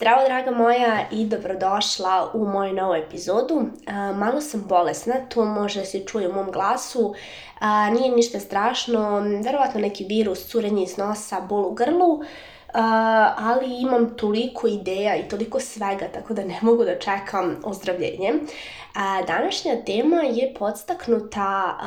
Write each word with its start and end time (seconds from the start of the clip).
Zdravo 0.00 0.24
draga 0.24 0.50
moja 0.50 1.04
i 1.10 1.26
dobrodošla 1.26 2.30
u 2.34 2.46
moju 2.46 2.74
novu 2.74 2.94
epizodu. 2.94 3.62
malo 4.14 4.40
sam 4.40 4.64
bolesna, 4.68 5.14
to 5.28 5.44
može 5.44 5.84
se 5.84 6.04
čuje 6.06 6.28
u 6.28 6.32
mom 6.32 6.50
glasu. 6.52 7.14
nije 7.92 8.16
ništa 8.16 8.40
strašno, 8.40 9.22
verovatno 9.44 9.80
neki 9.80 10.04
virus, 10.04 10.46
curenje 10.46 10.82
iz 10.82 10.96
nosa, 10.96 11.40
bol 11.40 11.66
u 11.66 11.74
grlu. 11.74 12.20
ali 13.36 13.80
imam 13.80 14.16
toliko 14.16 14.66
ideja 14.66 15.16
i 15.16 15.28
toliko 15.28 15.60
svega, 15.60 16.08
tako 16.14 16.34
da 16.34 16.44
ne 16.44 16.58
mogu 16.62 16.84
da 16.84 16.98
čekam 16.98 17.60
ozdravljenje. 17.64 18.34
današnja 19.26 19.84
tema 19.86 20.20
je 20.22 20.54
podstaknuta 20.58 21.78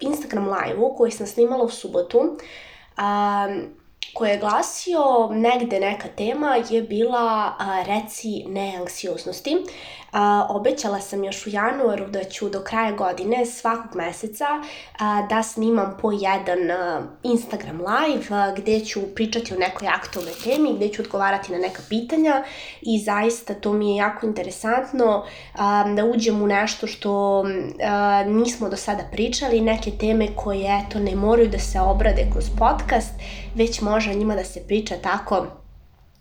Instagram 0.00 0.48
live-u 0.48 0.96
koji 0.96 1.10
sam 1.10 1.26
snimala 1.26 1.64
u 1.64 1.68
subotu 1.68 2.36
koji 4.14 4.30
je 4.30 4.38
glasio 4.38 5.28
negde 5.30 5.80
neka 5.80 6.08
tema 6.08 6.56
je 6.70 6.82
bila 6.82 7.54
reci 7.86 8.44
neanksioznosti. 8.46 9.56
A, 10.12 10.46
obećala 10.50 11.00
sam 11.00 11.24
još 11.24 11.46
u 11.46 11.50
januaru 11.50 12.06
da 12.06 12.24
ću 12.24 12.48
do 12.48 12.60
kraja 12.60 12.92
godine 12.92 13.46
svakog 13.46 13.96
meseca 13.96 14.44
a, 14.98 15.26
da 15.30 15.42
snimam 15.42 15.96
po 16.02 16.12
jedan 16.12 16.70
a, 16.70 17.02
Instagram 17.22 17.78
live 17.80 18.36
a, 18.36 18.54
gde 18.56 18.80
ću 18.80 19.00
pričati 19.14 19.54
o 19.54 19.58
nekoj 19.58 19.88
aktualnoj 19.88 20.34
temi, 20.44 20.76
gde 20.76 20.88
ću 20.88 21.02
odgovarati 21.02 21.52
na 21.52 21.58
neka 21.58 21.82
pitanja 21.88 22.44
i 22.82 22.98
zaista 23.04 23.54
to 23.54 23.72
mi 23.72 23.90
je 23.90 23.96
jako 23.96 24.26
interesantno 24.26 25.24
a, 25.54 25.84
da 25.96 26.04
uđem 26.04 26.42
u 26.42 26.46
nešto 26.46 26.86
što 26.86 27.44
a, 27.84 28.24
nismo 28.26 28.68
do 28.68 28.76
sada 28.76 29.02
pričali, 29.12 29.60
neke 29.60 29.90
teme 29.90 30.28
koje 30.36 30.82
eto 30.86 30.98
ne 30.98 31.16
moraju 31.16 31.48
da 31.48 31.58
se 31.58 31.80
obrade 31.80 32.26
kroz 32.32 32.44
podcast, 32.58 33.12
već 33.54 33.80
može 33.80 34.14
njima 34.14 34.34
da 34.34 34.44
se 34.44 34.60
priča 34.66 34.94
tako 35.02 35.46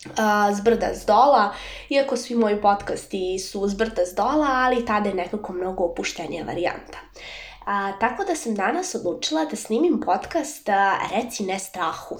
uh, 0.06 0.58
zbrda 0.58 0.88
s 0.94 1.06
dola, 1.06 1.54
iako 1.90 2.18
svi 2.18 2.36
moji 2.36 2.62
podcasti 2.62 3.40
su 3.40 3.68
zbrda 3.68 4.06
s 4.06 4.16
dola, 4.16 4.48
ali 4.50 4.86
tada 4.86 5.10
je 5.10 5.16
nekako 5.16 5.54
mnogo 5.54 5.84
opuštenija 5.84 6.44
varijanta. 6.44 6.98
A, 7.68 7.92
tako 8.00 8.24
da 8.24 8.36
sam 8.36 8.56
danas 8.56 8.96
odlučila 8.96 9.46
da 9.46 9.56
snimim 9.56 10.02
podcast 10.06 10.70
a, 10.70 10.98
Reci 11.12 11.44
ne 11.44 11.60
strahu. 11.60 12.20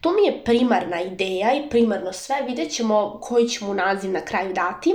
To 0.00 0.12
mi 0.12 0.26
je 0.26 0.44
primarna 0.44 1.00
ideja 1.00 1.54
i 1.54 1.70
primarno 1.70 2.12
sve, 2.12 2.42
vidjet 2.42 2.72
ćemo 2.72 3.20
koji 3.22 3.48
ću 3.48 3.64
mu 3.64 3.74
naziv 3.74 4.10
na 4.10 4.20
kraju 4.20 4.52
dati, 4.52 4.94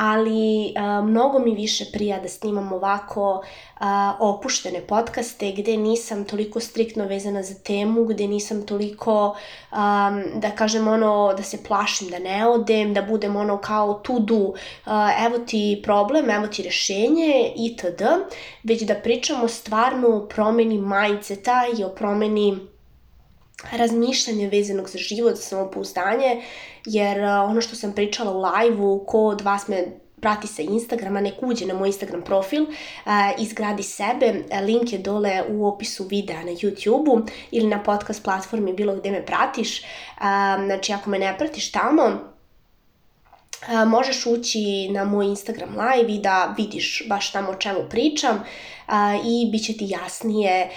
ali 0.00 0.72
a, 0.76 1.02
mnogo 1.02 1.38
mi 1.38 1.54
više 1.54 1.84
prija 1.92 2.20
da 2.20 2.28
snimam 2.28 2.72
ovako 2.72 3.42
a, 3.78 4.16
opuštene 4.20 4.80
podcaste 4.80 5.52
gde 5.52 5.76
nisam 5.76 6.24
toliko 6.24 6.60
striktno 6.60 7.04
vezana 7.04 7.42
za 7.42 7.54
temu, 7.54 8.04
gde 8.04 8.26
nisam 8.26 8.66
toliko, 8.66 9.36
a, 9.70 10.10
da 10.34 10.50
kažem 10.50 10.88
ono, 10.88 11.34
da 11.36 11.42
se 11.42 11.64
plašim 11.64 12.08
da 12.08 12.18
ne 12.18 12.46
odem, 12.46 12.94
da 12.94 13.02
budem 13.02 13.36
ono 13.36 13.58
kao 13.58 13.94
to 13.94 14.18
do, 14.18 14.52
a, 14.84 15.10
evo 15.26 15.38
ti 15.38 15.80
problem, 15.84 16.30
evo 16.30 16.46
ti 16.46 16.62
rešenje 16.62 17.52
itd. 17.56 18.02
Već 18.62 18.82
da 18.82 18.94
pričamo 18.94 19.48
stvarno 19.48 20.08
o 20.08 20.26
promeni 20.28 20.78
mindseta 20.78 21.62
i 21.78 21.84
o 21.84 21.88
promeni 21.88 22.58
razmišljanje 23.72 24.48
vezanog 24.48 24.88
za 24.88 24.98
život, 24.98 25.36
za 25.36 25.42
samopouzdanje, 25.42 26.42
jer 26.84 27.24
ono 27.24 27.60
što 27.60 27.76
sam 27.76 27.92
pričala 27.92 28.30
u 28.30 28.42
live-u, 28.42 29.04
ko 29.06 29.24
od 29.24 29.40
vas 29.40 29.68
me 29.68 29.84
prati 30.20 30.46
sa 30.46 30.62
Instagrama, 30.62 31.20
nek 31.20 31.34
uđe 31.42 31.66
na 31.66 31.74
moj 31.74 31.88
Instagram 31.88 32.22
profil, 32.22 32.66
izgradi 33.38 33.82
sebe, 33.82 34.44
link 34.62 34.92
je 34.92 34.98
dole 34.98 35.42
u 35.50 35.66
opisu 35.66 36.04
videa 36.04 36.42
na 36.42 36.50
YouTube-u 36.50 37.20
ili 37.50 37.66
na 37.66 37.82
podcast 37.82 38.24
platformi 38.24 38.72
bilo 38.72 38.96
gde 38.96 39.10
me 39.10 39.26
pratiš, 39.26 39.82
znači 40.66 40.92
ako 40.92 41.10
me 41.10 41.18
ne 41.18 41.38
pratiš 41.38 41.72
tamo, 41.72 42.37
možeš 43.86 44.26
ući 44.26 44.88
na 44.90 45.04
moj 45.04 45.26
Instagram 45.26 45.70
live 45.70 46.14
i 46.14 46.18
da 46.18 46.54
vidiš 46.56 47.02
baš 47.08 47.32
tamo 47.32 47.50
o 47.50 47.54
čemu 47.54 47.78
pričam 47.90 48.44
i 49.24 49.48
bit 49.52 49.64
će 49.64 49.72
ti 49.76 49.86
jasnije 49.88 50.70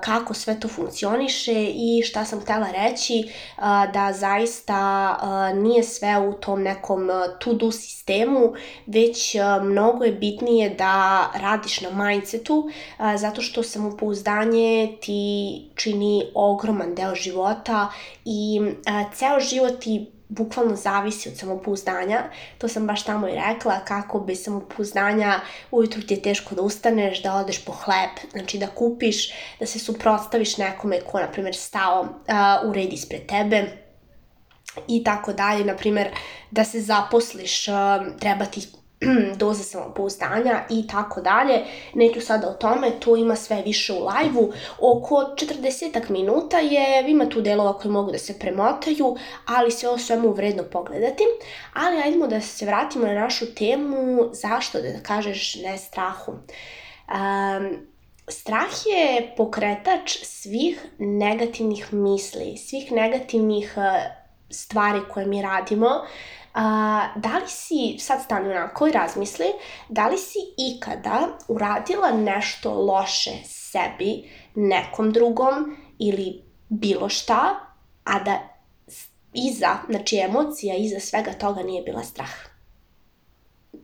kako 0.00 0.34
sve 0.34 0.60
to 0.60 0.68
funkcioniše 0.68 1.64
i 1.64 2.02
šta 2.04 2.24
sam 2.24 2.40
htela 2.40 2.66
reći 2.70 3.28
da 3.92 4.12
zaista 4.12 5.18
nije 5.54 5.82
sve 5.82 6.18
u 6.18 6.32
tom 6.32 6.62
nekom 6.62 7.08
to-do 7.40 7.72
sistemu, 7.72 8.52
već 8.86 9.36
mnogo 9.62 10.04
je 10.04 10.12
bitnije 10.12 10.70
da 10.70 11.30
radiš 11.34 11.80
na 11.80 12.04
mindsetu 12.04 12.70
zato 13.16 13.42
što 13.42 13.62
samopouzdanje 13.62 14.96
ti 15.00 15.62
čini 15.74 16.26
ogroman 16.34 16.94
deo 16.94 17.14
života 17.14 17.88
i 18.24 18.60
ceo 19.14 19.40
život 19.40 19.80
ti 19.80 20.10
bukvalno 20.28 20.76
zavisi 20.76 21.28
od 21.28 21.36
samopouzdanja. 21.36 22.22
To 22.58 22.68
sam 22.68 22.86
baš 22.86 23.04
tamo 23.04 23.28
i 23.28 23.34
rekla, 23.34 23.80
kako 23.84 24.20
bez 24.20 24.44
samopouzdanja 24.44 25.40
ujutru 25.70 26.02
ti 26.02 26.14
je 26.14 26.22
teško 26.22 26.54
da 26.54 26.62
ustaneš, 26.62 27.22
da 27.22 27.34
odeš 27.34 27.64
po 27.64 27.72
hleb, 27.72 28.10
znači 28.32 28.58
da 28.58 28.66
kupiš, 28.66 29.32
da 29.60 29.66
se 29.66 29.78
suprotstaviš 29.78 30.56
nekome 30.56 31.00
ko, 31.00 31.20
na 31.20 31.30
primjer, 31.30 31.56
stao 31.56 32.00
uh, 32.00 32.70
u 32.70 32.72
red 32.72 32.92
ispred 32.92 33.26
tebe 33.26 33.64
i 34.88 35.04
tako 35.04 35.32
dalje, 35.32 35.64
na 35.64 35.76
primjer, 35.76 36.08
da 36.50 36.64
se 36.64 36.80
zaposliš, 36.80 37.68
uh, 37.68 37.74
treba 38.20 38.44
ti 38.44 38.68
doza 39.36 39.62
samopouzdanja 39.62 40.64
i 40.70 40.86
tako 40.86 41.20
dalje. 41.20 41.64
Neću 41.94 42.20
sada 42.20 42.48
o 42.48 42.52
tome, 42.52 42.90
to 43.00 43.16
ima 43.16 43.36
sve 43.36 43.62
više 43.62 43.92
u 43.92 43.96
live-u. 43.96 44.52
Oko 44.78 45.14
40 45.14 46.10
minuta 46.10 46.58
je, 46.58 47.10
ima 47.10 47.28
tu 47.28 47.40
delova 47.40 47.78
koji 47.78 47.92
mogu 47.92 48.12
da 48.12 48.18
se 48.18 48.38
premotaju, 48.38 49.16
ali 49.46 49.70
sve 49.70 49.88
o 49.88 49.98
svemu 49.98 50.32
vredno 50.32 50.62
pogledati. 50.62 51.22
Ali 51.74 52.02
ajdemo 52.02 52.26
da 52.26 52.40
se 52.40 52.66
vratimo 52.66 53.06
na 53.06 53.14
našu 53.14 53.54
temu, 53.54 54.28
zašto 54.32 54.80
da 54.80 55.02
kažeš 55.02 55.54
ne 55.54 55.78
strahu. 55.78 56.32
Um, 56.32 57.86
strah 58.28 58.70
je 58.86 59.34
pokretač 59.36 60.18
svih 60.22 60.86
negativnih 60.98 61.92
misli, 61.92 62.56
svih 62.56 62.92
negativnih 62.92 63.74
uh, 63.76 63.84
stvari 64.50 65.00
koje 65.12 65.26
mi 65.26 65.42
radimo, 65.42 65.88
a, 66.54 67.08
da 67.16 67.38
li 67.38 67.48
si, 67.48 67.96
sad 67.98 68.22
stani 68.22 68.50
onako 68.50 68.86
i 68.86 68.92
razmisli, 68.92 69.46
da 69.88 70.08
li 70.08 70.18
si 70.18 70.38
ikada 70.56 71.28
uradila 71.48 72.10
nešto 72.10 72.74
loše 72.74 73.30
sebi, 73.44 74.30
nekom 74.54 75.12
drugom 75.12 75.76
ili 75.98 76.42
bilo 76.68 77.08
šta, 77.08 77.54
a 78.04 78.18
da 78.18 78.38
iza, 79.32 79.76
znači 79.90 80.16
emocija 80.18 80.76
iza 80.76 81.00
svega 81.00 81.32
toga 81.32 81.62
nije 81.62 81.82
bila 81.82 82.02
strah? 82.04 82.34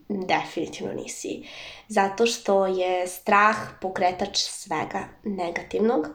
Definitivno 0.09 0.93
nisi. 0.93 1.43
Zato 1.89 2.27
što 2.27 2.67
je 2.67 3.07
strah 3.07 3.57
pokretač 3.81 4.39
svega 4.39 5.09
negativnog, 5.25 6.09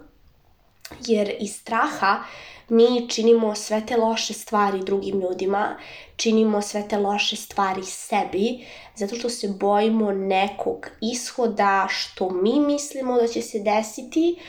jer 1.08 1.36
iz 1.40 1.56
straha 1.56 2.24
mi 2.70 3.10
činimo 3.10 3.56
sve 3.56 3.86
te 3.86 3.98
loše 3.98 4.34
stvari 4.34 4.84
drugim 4.84 5.22
ljudima, 5.22 5.78
činimo 6.16 6.62
sve 6.62 6.88
te 6.88 6.98
loše 6.98 7.36
stvari 7.36 7.84
sebi, 7.84 8.66
zato 8.96 9.16
što 9.16 9.30
se 9.30 9.48
bojimo 9.60 10.12
nekog 10.12 10.88
ishoda 11.02 11.88
što 11.90 12.30
mi 12.30 12.60
mislimo 12.60 13.18
da 13.22 13.28
će 13.28 13.42
se 13.42 13.60
desiti 13.60 14.40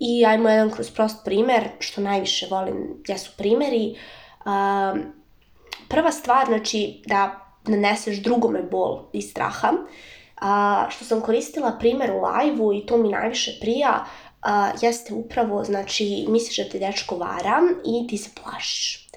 i 0.00 0.26
ajmo 0.26 0.48
jedan 0.48 0.70
kroz 0.70 0.90
prost 0.90 1.24
primer, 1.24 1.68
što 1.78 2.00
najviše 2.00 2.46
volim, 2.50 3.02
jesu 3.08 3.32
primeri. 3.36 3.96
Um, 4.46 5.12
prva 5.88 6.12
stvar, 6.12 6.46
znači, 6.46 7.02
da 7.06 7.48
naneseš 7.64 8.16
drugome 8.16 8.62
bol 8.62 9.04
i 9.12 9.22
straha, 9.22 9.72
a, 10.40 10.86
što 10.90 11.04
sam 11.04 11.20
koristila 11.20 11.76
primer 11.80 12.10
u 12.10 12.20
live-u 12.20 12.72
i 12.72 12.86
to 12.86 12.96
mi 12.96 13.08
najviše 13.08 13.58
prija, 13.60 14.04
a, 14.42 14.70
jeste 14.82 15.14
upravo, 15.14 15.64
znači, 15.64 16.26
misliš 16.28 16.56
da 16.56 16.70
te 16.70 16.78
dečko 16.78 17.16
vara 17.16 17.60
i 17.84 18.06
ti 18.06 18.18
se 18.18 18.30
plašiš. 18.42 19.08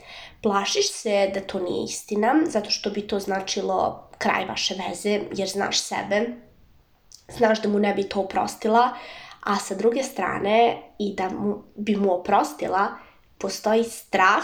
Plašiš 0.41 0.91
se 0.91 1.31
da 1.33 1.41
to 1.41 1.59
nije 1.59 1.85
istina, 1.85 2.35
zato 2.47 2.69
što 2.69 2.89
bi 2.89 3.07
to 3.07 3.19
značilo 3.19 4.09
kraj 4.17 4.45
vaše 4.45 4.75
veze, 4.87 5.21
jer 5.35 5.49
znaš 5.49 5.81
sebe, 5.81 6.27
znaš 7.37 7.61
da 7.61 7.69
mu 7.69 7.79
ne 7.79 7.93
bi 7.93 8.03
to 8.03 8.21
oprostila, 8.21 8.89
a 9.41 9.55
sa 9.55 9.75
druge 9.75 10.03
strane 10.03 10.81
i 10.99 11.13
da 11.15 11.29
mu, 11.29 11.63
bi 11.75 11.95
mu 11.95 12.13
oprostila, 12.13 12.87
postoji 13.37 13.83
strah 13.83 14.43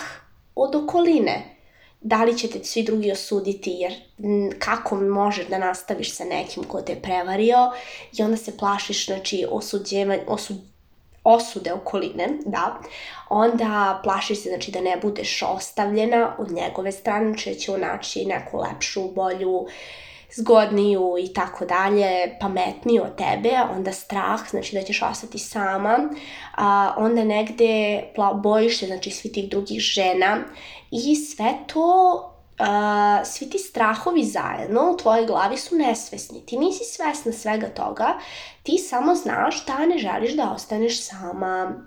od 0.55 0.75
okoline 0.75 1.57
da 2.01 2.23
li 2.23 2.37
će 2.37 2.47
te 2.47 2.63
svi 2.63 2.83
drugi 2.83 3.11
osuditi, 3.11 3.71
jer 3.71 3.93
kako 4.59 4.95
možeš 4.95 5.47
da 5.47 5.57
nastaviš 5.57 6.15
sa 6.15 6.23
nekim 6.23 6.63
ko 6.63 6.81
te 6.81 6.91
je 6.91 7.01
prevario 7.01 7.57
i 8.17 8.23
onda 8.23 8.37
se 8.37 8.57
plašiš, 8.57 9.05
znači, 9.05 9.45
osuđeva, 9.49 10.17
osud, 10.27 10.57
osude 11.27 11.73
okoline, 11.73 12.27
da, 12.45 12.79
onda 13.29 13.99
plašiš 14.03 14.43
se, 14.43 14.49
znači, 14.49 14.71
da 14.71 14.81
ne 14.81 14.97
budeš 15.01 15.43
ostavljena 15.43 16.35
od 16.39 16.51
njegove 16.51 16.91
strane, 16.91 17.25
znači 17.25 17.49
da 17.49 17.59
će 17.59 17.71
on 17.71 17.79
naći 17.81 18.25
neku 18.25 18.57
lepšu, 18.57 19.11
bolju, 19.15 19.65
zgodniju 20.35 21.15
i 21.19 21.33
tako 21.33 21.65
dalje, 21.65 22.37
pametniju 22.39 23.03
od 23.03 23.15
tebe, 23.15 23.49
onda 23.75 23.91
strah, 23.91 24.49
znači 24.49 24.75
da 24.75 24.81
ćeš 24.81 25.01
ostati 25.01 25.39
sama, 25.39 26.09
a, 26.55 26.93
onda 26.97 27.23
negde 27.23 28.03
bojiš 28.43 28.79
se, 28.79 28.85
znači, 28.85 29.11
svi 29.11 29.31
tih 29.31 29.49
drugih 29.49 29.79
žena 29.79 30.37
i 30.91 31.15
sve 31.15 31.53
to 31.67 32.36
uh, 32.59 33.27
svi 33.27 33.49
ti 33.49 33.57
strahovi 33.57 34.23
zajedno 34.23 34.91
u 34.91 34.97
tvojoj 34.97 35.25
glavi 35.25 35.57
su 35.57 35.75
nesvesni. 35.75 36.45
Ti 36.45 36.57
nisi 36.57 36.83
svesna 36.83 37.31
svega 37.31 37.67
toga, 37.67 38.19
ti 38.63 38.77
samo 38.77 39.15
znaš 39.15 39.65
da 39.65 39.85
ne 39.85 39.97
želiš 39.97 40.33
da 40.33 40.51
ostaneš 40.55 41.01
sama. 41.01 41.85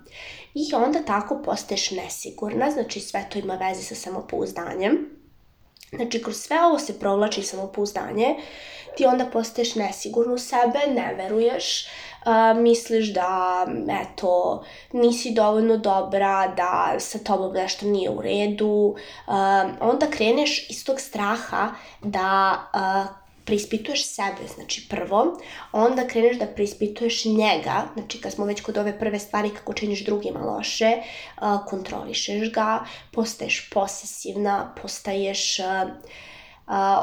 I 0.53 0.75
onda 0.75 1.03
tako 1.03 1.41
postaješ 1.45 1.91
nesigurna, 1.91 2.71
znači 2.71 2.99
sve 2.99 3.27
to 3.31 3.39
ima 3.39 3.55
veze 3.55 3.83
sa 3.83 3.95
samopouzdanjem. 3.95 5.09
Znači, 5.95 6.23
kroz 6.23 6.37
sve 6.37 6.65
ovo 6.65 6.79
se 6.79 6.99
provlači 6.99 7.43
samopouzdanje, 7.43 8.35
ti 8.97 9.05
onda 9.05 9.25
postaješ 9.25 9.75
nesigurno 9.75 10.33
u 10.33 10.37
sebe, 10.37 10.79
ne 10.95 11.13
veruješ, 11.17 11.85
uh, 11.85 12.10
misliš 12.55 13.13
da, 13.13 13.67
eto, 14.01 14.63
nisi 14.91 15.31
dovoljno 15.31 15.77
dobra, 15.77 16.53
da 16.57 16.99
sa 16.99 17.19
tobom 17.19 17.53
nešto 17.53 17.85
nije 17.85 18.09
u 18.09 18.21
redu, 18.21 18.95
uh, 19.27 19.33
onda 19.79 20.07
kreneš 20.09 20.69
iz 20.69 20.85
tog 20.85 20.99
straha 20.99 21.71
da 22.01 22.57
uh, 22.73 23.21
preispituješ 23.45 24.05
sebe, 24.05 24.47
znači 24.55 24.87
prvo, 24.89 25.37
onda 25.71 26.07
kreneš 26.07 26.37
da 26.39 26.45
preispituješ 26.45 27.25
njega, 27.25 27.83
znači 27.93 28.21
kad 28.21 28.31
smo 28.31 28.45
već 28.45 28.61
kod 28.61 28.77
ove 28.77 28.99
prve 28.99 29.19
stvari 29.19 29.49
kako 29.49 29.73
činiš 29.73 30.05
drugima 30.05 30.39
loše, 30.39 30.91
kontrolišeš 31.69 32.51
ga, 32.51 32.85
postaješ 33.11 33.69
posesivna, 33.69 34.75
postaješ 34.81 35.59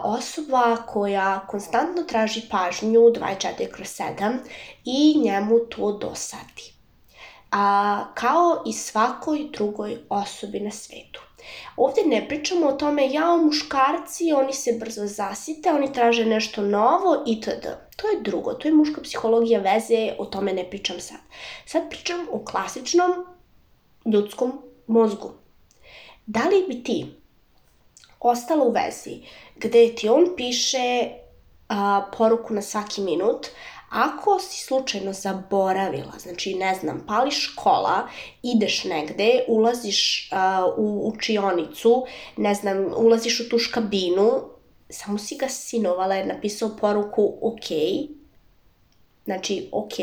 osoba 0.05 0.77
koja 0.87 1.47
konstantno 1.47 2.03
traži 2.03 2.43
pažnju 2.51 3.01
24 3.01 3.73
kroz 3.73 3.89
7 3.89 4.39
i 4.85 5.21
njemu 5.25 5.59
to 5.59 5.93
dosadi. 5.93 6.73
A, 7.51 8.05
kao 8.15 8.63
i 8.67 8.73
svakoj 8.73 9.49
drugoj 9.53 9.99
osobi 10.09 10.61
na 10.61 10.71
svetu. 10.71 11.21
Ovde 11.77 12.01
ne 12.07 12.29
pričamo 12.29 12.67
o 12.67 12.73
tome, 12.73 13.09
jao 13.13 13.37
muškarci, 13.37 14.33
oni 14.33 14.53
se 14.53 14.77
brzo 14.81 15.07
zasite, 15.07 15.71
oni 15.71 15.93
traže 15.93 16.25
nešto 16.25 16.63
novo 16.63 17.23
itd. 17.27 17.67
To 17.97 18.09
je 18.09 18.21
drugo, 18.21 18.55
to 18.55 18.69
je 18.69 18.75
muška 18.75 19.01
psihologija 19.03 19.61
veze, 19.61 20.15
o 20.19 20.25
tome 20.25 20.53
ne 20.53 20.71
pričam 20.71 21.01
sad. 21.01 21.19
Sad 21.67 21.91
pričam 21.91 22.27
o 22.33 22.45
klasičnom 22.45 23.11
ljudskom 24.05 24.53
mozgu. 24.87 25.31
Da 26.27 26.41
li 26.49 26.65
bi 26.69 26.83
ti 26.83 27.07
ostala 28.21 28.65
u 28.65 28.71
vezi 28.71 29.21
gde 29.57 29.95
ti 29.95 30.09
on 30.09 30.27
piše 30.37 31.09
a, 31.69 32.07
poruku 32.17 32.55
na 32.55 32.63
svaki 32.63 33.01
minut, 33.01 33.47
Ako 33.91 34.39
si 34.39 34.65
slučajno 34.65 35.13
zaboravila, 35.13 36.13
znači 36.19 36.55
ne 36.55 36.75
znam, 36.75 37.05
pališ 37.07 37.55
kola, 37.57 38.09
ideš 38.43 38.85
negde, 38.85 39.45
ulaziš 39.49 40.31
uh, 40.33 40.75
u 40.77 41.09
učionicu, 41.09 42.07
ne 42.37 42.55
znam, 42.55 42.87
ulaziš 42.97 43.41
u 43.41 43.49
tuš 43.49 43.67
kabinu, 43.67 44.43
samo 44.91 45.19
si 45.19 45.37
ga 45.37 45.49
sinovala 45.49 46.15
jer 46.15 46.27
napisao 46.27 46.77
poruku 46.81 47.39
ok, 47.43 47.67
znači 49.25 49.69
ok, 49.73 49.95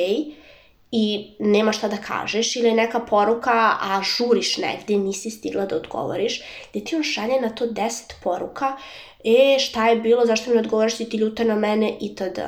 i 0.91 1.35
nema 1.39 1.71
šta 1.71 1.87
da 1.87 1.97
kažeš 1.97 2.55
ili 2.55 2.71
neka 2.71 2.99
poruka, 2.99 3.51
a 3.81 4.01
žuriš 4.03 4.57
negde, 4.57 4.97
nisi 4.97 5.29
stigla 5.29 5.65
da 5.65 5.75
odgovoriš, 5.75 6.41
gde 6.71 6.83
ti 6.85 6.95
on 6.95 7.03
šalje 7.03 7.41
na 7.41 7.49
to 7.49 7.65
10 7.65 8.13
poruka 8.23 8.77
e, 9.25 9.59
šta 9.59 9.87
je 9.87 9.95
bilo, 9.95 10.25
zašto 10.25 10.49
mi 10.49 10.55
ne 10.55 10.61
odgovaraš, 10.61 10.95
si 10.95 11.09
ti 11.09 11.17
ljuta 11.17 11.43
na 11.43 11.55
mene, 11.55 11.97
itd. 12.01 12.39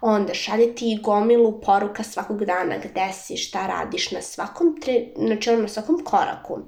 Onda 0.00 0.34
šalje 0.34 0.74
ti 0.74 0.98
gomilu 1.02 1.60
poruka 1.60 2.02
svakog 2.02 2.44
dana, 2.44 2.78
gde 2.78 3.12
si, 3.12 3.36
šta 3.36 3.66
radiš, 3.66 4.10
na 4.10 4.22
svakom, 4.22 4.80
tre, 4.80 5.06
znači 5.16 5.56
na 5.56 5.68
svakom 5.68 6.04
koraku. 6.04 6.58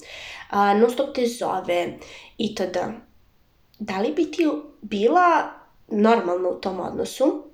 A, 0.51 0.75
non 0.75 0.91
stop 0.91 1.15
te 1.15 1.27
zove, 1.27 1.99
itd. 2.39 2.79
Da 3.79 3.99
li 3.99 4.13
bi 4.13 4.31
ti 4.31 4.49
bila 4.83 5.51
normalna 5.89 6.49
u 6.49 6.61
tom 6.61 6.81
odnosu? 6.81 7.54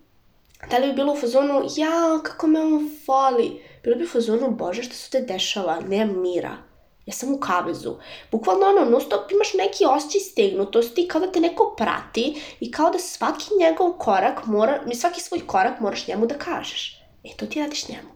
Da 0.70 0.78
li 0.78 0.86
bi 0.86 0.92
bilo 0.92 1.12
u 1.12 1.16
fazonu, 1.16 1.62
ja, 1.76 2.20
kako 2.22 2.46
me 2.46 2.60
on 2.60 2.90
voli? 3.06 3.62
Bilo 3.82 3.96
bi 3.96 4.04
u 4.04 4.08
fazonu, 4.08 4.50
bože, 4.50 4.82
šta 4.82 4.94
se 4.94 5.10
te 5.10 5.20
dešava, 5.20 5.80
nema 5.80 6.12
mira 6.12 6.70
ja 7.10 7.14
sam 7.14 7.34
u 7.34 7.40
kavezu. 7.40 7.96
Bukvalno 8.30 8.66
ono, 8.66 8.90
non 8.90 9.00
stop 9.00 9.32
imaš 9.32 9.54
neki 9.54 9.84
osjećaj 9.84 10.20
stegnutosti, 10.20 11.08
kao 11.08 11.20
da 11.20 11.32
te 11.32 11.40
neko 11.40 11.74
prati 11.76 12.42
i 12.60 12.70
kao 12.70 12.90
da 12.90 12.98
svaki 12.98 13.46
njegov 13.60 13.92
korak 13.92 14.46
mora, 14.46 14.82
mi 14.86 14.94
svaki 14.94 15.20
svoj 15.20 15.46
korak 15.46 15.80
moraš 15.80 16.06
njemu 16.08 16.26
da 16.26 16.38
kažeš. 16.38 17.02
E, 17.24 17.36
to 17.36 17.46
ti 17.46 17.60
radiš 17.60 17.88
njemu. 17.88 18.10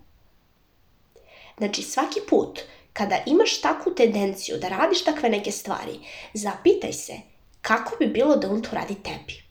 Znači, 1.59 1.83
svaki 1.83 2.21
put 2.29 2.61
kada 2.93 3.17
imaš 3.27 3.61
takvu 3.61 3.95
tendenciju 3.95 4.59
da 4.59 4.69
radiš 4.69 5.05
takve 5.05 5.29
neke 5.29 5.51
stvari, 5.51 6.01
zapitaj 6.35 6.93
se 6.93 7.15
kako 7.63 7.97
bi 7.99 8.07
bilo 8.07 8.37
da 8.37 8.51
on 8.51 8.63
to 8.63 8.69
radi 8.73 8.95
tebi. 8.95 9.44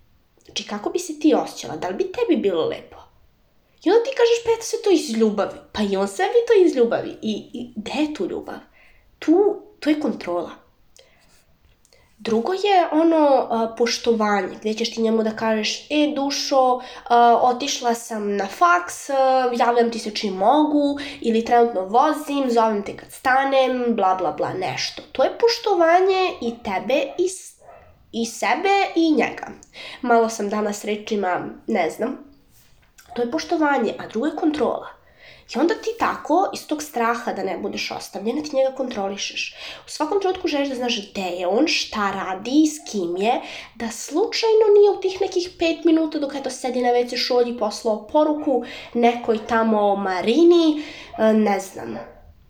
Znači, 0.53 0.69
kako 0.69 0.89
bi 0.89 0.99
se 0.99 1.19
ti 1.19 1.33
osjećala, 1.33 1.75
da 1.75 1.87
li 1.87 1.95
bi 1.95 2.11
tebi 2.11 2.41
bilo 2.41 2.65
lepo? 2.65 2.97
I 3.83 3.89
onda 3.89 4.03
ti 4.03 4.09
kažeš, 4.17 4.43
pa 4.45 4.51
eto 4.51 4.63
sve 4.63 4.79
to 4.83 4.89
iz 4.91 5.17
ljubavi. 5.17 5.59
Pa 5.71 5.81
i 5.81 5.97
on 5.97 6.07
sve 6.07 6.25
bi 6.25 6.45
to 6.47 6.65
iz 6.65 6.75
ljubavi. 6.75 7.17
I, 7.21 7.49
i 7.53 7.73
gde 7.75 8.01
je 8.01 8.13
tu 8.13 8.25
ljubav? 8.25 8.59
tu, 9.25 9.61
to 9.79 9.89
je 9.89 9.99
kontrola. 9.99 10.49
Drugo 12.17 12.53
je 12.53 12.87
ono 12.91 13.47
a, 13.49 13.75
poštovanje, 13.77 14.55
gde 14.61 14.73
ćeš 14.73 14.93
ti 14.95 15.01
njemu 15.01 15.23
da 15.23 15.35
kažeš, 15.35 15.87
e 15.89 16.13
dušo, 16.15 16.81
a, 17.07 17.39
otišla 17.41 17.93
sam 17.93 18.35
na 18.35 18.47
faks, 18.47 19.09
a, 19.09 19.51
javljam 19.59 19.91
ti 19.91 19.99
se 19.99 20.11
čim 20.11 20.33
mogu, 20.33 20.99
ili 21.21 21.45
trenutno 21.45 21.81
vozim, 21.81 22.51
zovem 22.51 22.83
te 22.83 22.97
kad 22.97 23.11
stanem, 23.11 23.95
bla 23.95 24.15
bla 24.15 24.31
bla, 24.31 24.53
nešto. 24.53 25.01
To 25.11 25.23
je 25.23 25.37
poštovanje 25.37 26.31
i 26.41 26.53
tebe 26.63 27.01
i, 27.17 27.27
i 28.13 28.25
sebe 28.25 28.91
i 28.95 29.11
njega. 29.11 29.47
Malo 30.01 30.29
sam 30.29 30.49
danas 30.49 30.85
rečima, 30.85 31.49
ne 31.67 31.89
znam, 31.89 32.17
to 33.15 33.21
je 33.21 33.31
poštovanje, 33.31 33.93
a 33.99 34.07
drugo 34.07 34.27
je 34.27 34.35
kontrola. 34.35 34.87
I 35.55 35.59
onda 35.59 35.73
ti 35.73 35.89
tako, 35.99 36.49
iz 36.53 36.67
tog 36.67 36.83
straha 36.83 37.33
da 37.33 37.43
ne 37.43 37.57
budeš 37.57 37.91
ostavljena, 37.91 38.41
ti 38.41 38.55
njega 38.55 38.75
kontrolišeš. 38.75 39.55
U 39.87 39.89
svakom 39.89 40.21
trenutku 40.21 40.47
želiš 40.47 40.69
da 40.69 40.75
znaš 40.75 41.11
gde 41.11 41.21
je 41.21 41.47
on, 41.47 41.67
šta 41.67 42.11
radi, 42.11 42.67
s 42.67 42.91
kim 42.91 43.17
je, 43.17 43.41
da 43.75 43.91
slučajno 43.91 44.65
nije 44.77 44.91
u 44.91 45.01
tih 45.01 45.21
nekih 45.21 45.49
pet 45.59 45.85
minuta 45.85 46.19
dok 46.19 46.35
eto 46.35 46.49
sedi 46.49 46.81
na 46.81 46.89
WC 46.89 47.17
šolji 47.17 47.57
poslao 47.57 48.07
poruku 48.07 48.63
nekoj 48.93 49.47
tamo 49.47 49.95
Marini, 49.95 50.83
e, 51.17 51.33
ne 51.33 51.59
znam, 51.59 51.97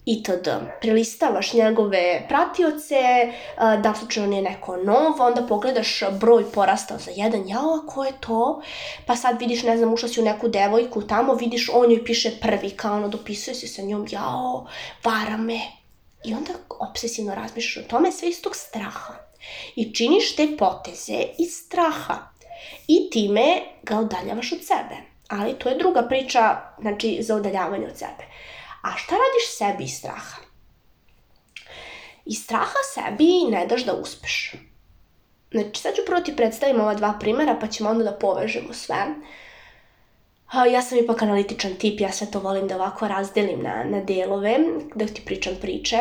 itd. 0.06 0.50
Prelistavaš 0.82 1.54
njegove 1.54 2.26
pratioce, 2.28 3.32
da 3.58 3.94
slučajno 4.00 4.30
nije 4.30 4.42
neko 4.42 4.78
nov, 4.78 5.22
onda 5.22 5.46
pogledaš 5.48 6.04
broj 6.20 6.52
porastao 6.52 6.98
za 6.98 7.12
jedan, 7.16 7.48
jao, 7.48 7.80
a 7.84 7.88
ko 7.88 8.04
je 8.04 8.12
to? 8.20 8.62
Pa 9.06 9.16
sad 9.16 9.40
vidiš, 9.40 9.64
ne 9.64 9.78
znam, 9.78 9.94
ušla 9.94 10.10
si 10.10 10.22
u 10.22 10.24
neku 10.24 10.48
devojku 10.48 11.02
tamo, 11.02 11.34
vidiš, 11.34 11.70
on 11.74 11.92
joj 11.92 12.06
piše 12.06 12.32
prvi, 12.42 12.70
kao 12.70 12.96
ono, 12.96 13.08
dopisuje 13.08 13.56
se 13.56 13.68
sa 13.68 13.82
njom, 13.82 14.08
jao, 14.12 14.68
vara 15.04 15.38
me. 15.38 15.60
I 16.26 16.34
onda 16.34 16.54
obsesivno 16.70 17.36
razmišljaš 17.36 17.86
o 17.86 17.90
tome 17.90 18.12
sve 18.12 18.30
iz 18.30 18.42
tog 18.42 18.56
straha. 18.56 19.14
I 19.76 19.94
činiš 19.94 20.36
te 20.36 20.48
poteze 20.58 21.24
iz 21.40 21.52
straha. 21.52 22.18
I 22.88 23.10
time 23.10 23.62
ga 23.84 24.00
udaljavaš 24.00 24.52
od 24.52 24.60
sebe. 24.64 24.96
Ali 25.28 25.54
to 25.54 25.70
je 25.70 25.78
druga 25.78 26.02
priča, 26.02 26.58
znači, 26.82 27.18
za 27.22 27.36
udaljavanje 27.36 27.86
od 27.86 27.98
sebe. 27.98 28.24
A 28.84 28.98
šta 28.98 29.16
radiš 29.16 29.58
sebi 29.58 29.84
iz 29.84 29.98
straha? 29.98 30.42
Iz 32.26 32.44
straha 32.44 32.84
sebi 32.94 33.32
ne 33.50 33.66
daš 33.68 33.86
da 33.86 33.94
uspeš. 33.94 34.54
Znači, 35.52 35.82
sad 35.82 35.96
ću 35.96 36.02
prvo 36.06 36.22
ti 36.22 36.36
predstavim 36.36 36.82
ova 36.82 36.94
dva 36.94 37.14
primera, 37.20 37.58
pa 37.62 37.68
ćemo 37.68 37.90
onda 37.90 38.04
da 38.04 38.12
povežemo 38.12 38.74
sve. 38.74 39.06
Ja 40.72 40.82
sam 40.82 40.98
ipak 40.98 41.22
analitičan 41.22 41.76
tip, 41.76 42.00
ja 42.00 42.12
sve 42.12 42.32
to 42.32 42.40
volim 42.40 42.68
da 42.68 42.76
ovako 42.76 43.08
razdelim 43.08 43.64
na, 43.64 43.84
na 43.84 44.02
delove, 44.02 44.58
da 44.96 45.06
ti 45.06 45.22
pričam 45.26 45.54
priče, 45.62 45.98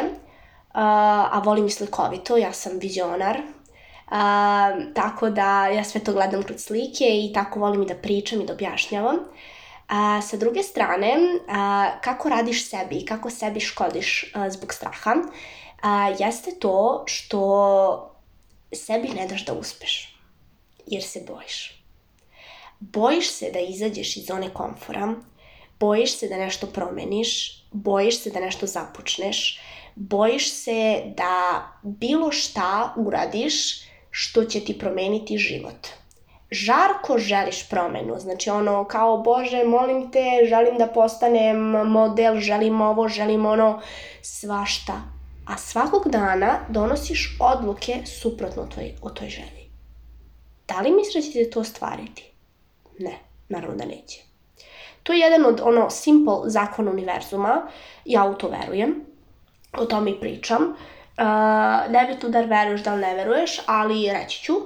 a 0.72 1.42
volim 1.44 1.66
i 1.66 1.70
slikovito, 1.70 2.36
ja 2.36 2.52
sam 2.52 2.78
vizionar, 2.78 3.40
a, 4.10 4.70
tako 4.94 5.30
da 5.30 5.66
ja 5.66 5.84
sve 5.84 6.04
to 6.04 6.12
gledam 6.12 6.42
kroz 6.42 6.60
slike 6.60 7.04
i 7.04 7.32
tako 7.34 7.60
volim 7.60 7.82
i 7.82 7.86
da 7.86 7.94
pričam 7.94 8.40
i 8.40 8.46
da 8.46 8.52
objašnjavam. 8.52 9.16
A, 9.88 10.22
sa 10.22 10.36
druge 10.36 10.62
strane, 10.62 11.16
a, 11.48 11.90
kako 12.00 12.28
radiš 12.28 12.68
sebi 12.68 12.96
i 12.96 13.04
kako 13.04 13.30
sebi 13.30 13.60
škodiš 13.60 14.32
a, 14.34 14.50
zbog 14.50 14.74
straha, 14.74 15.14
a, 15.82 16.14
jeste 16.18 16.50
to 16.60 17.04
što 17.06 18.08
sebi 18.72 19.08
ne 19.08 19.26
daš 19.26 19.44
da 19.44 19.52
uspeš, 19.52 20.18
jer 20.86 21.02
se 21.02 21.24
bojiš. 21.28 21.84
Bojiš 22.80 23.30
se 23.30 23.50
da 23.52 23.58
izađeš 23.58 24.16
iz 24.16 24.26
zone 24.26 24.54
komfora, 24.54 25.14
bojiš 25.80 26.18
se 26.18 26.28
da 26.28 26.36
nešto 26.36 26.66
promeniš, 26.66 27.62
bojiš 27.72 28.22
se 28.22 28.30
da 28.30 28.40
nešto 28.40 28.66
započneš, 28.66 29.60
bojiš 29.94 30.52
se 30.52 31.02
da 31.16 31.66
bilo 31.82 32.32
šta 32.32 32.94
uradiš 32.96 33.82
što 34.10 34.44
će 34.44 34.60
ti 34.60 34.78
promeniti 34.78 35.38
život 35.38 35.88
žarko 36.52 37.18
želiš 37.18 37.68
promenu, 37.68 38.18
znači 38.18 38.50
ono 38.50 38.84
kao 38.84 39.18
Bože 39.18 39.64
molim 39.64 40.10
te, 40.10 40.46
želim 40.48 40.78
da 40.78 40.86
postanem 40.86 41.58
model, 41.70 42.36
želim 42.36 42.80
ovo, 42.80 43.08
želim 43.08 43.46
ono, 43.46 43.80
svašta. 44.22 44.92
A 45.46 45.56
svakog 45.56 46.08
dana 46.08 46.58
donosiš 46.68 47.36
odluke 47.40 47.94
suprotno 48.06 48.66
toj, 48.74 48.94
o 49.02 49.10
toj 49.10 49.28
želji. 49.28 49.70
Da 50.68 50.80
li 50.80 50.90
misliš 50.90 51.24
da 51.24 51.32
ćete 51.32 51.50
to 51.50 51.60
ostvariti? 51.60 52.32
Ne, 52.98 53.18
naravno 53.48 53.76
da 53.76 53.84
neće. 53.84 54.22
To 55.02 55.12
je 55.12 55.18
jedan 55.18 55.46
od 55.46 55.60
ono 55.64 55.90
simple 55.90 56.34
zakona 56.44 56.90
univerzuma, 56.90 57.62
ja 58.04 58.24
u 58.24 58.34
to 58.34 58.48
verujem, 58.48 59.04
o 59.78 59.84
tome 59.84 60.10
i 60.10 60.20
pričam. 60.20 60.62
Uh, 60.62 61.92
nebitno 61.92 62.28
da 62.28 62.40
veruješ, 62.40 62.82
da 62.82 62.94
li 62.94 63.00
ne 63.00 63.14
veruješ, 63.14 63.60
ali 63.66 64.12
reći 64.12 64.42
ću. 64.42 64.52
Uh, 64.56 64.62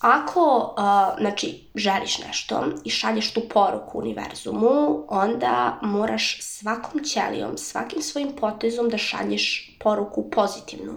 ako, 0.00 0.74
uh, 0.78 1.20
znači, 1.20 1.68
želiš 1.74 2.18
nešto 2.18 2.64
i 2.84 2.90
šalješ 2.90 3.32
tu 3.32 3.40
poruku 3.48 3.98
univerzumu, 3.98 5.04
onda 5.08 5.78
moraš 5.82 6.42
svakom 6.42 7.04
ćelijom, 7.04 7.58
svakim 7.58 8.02
svojim 8.02 8.36
potezom 8.40 8.88
da 8.88 8.98
šalješ 8.98 9.76
poruku 9.80 10.30
pozitivnu, 10.30 10.92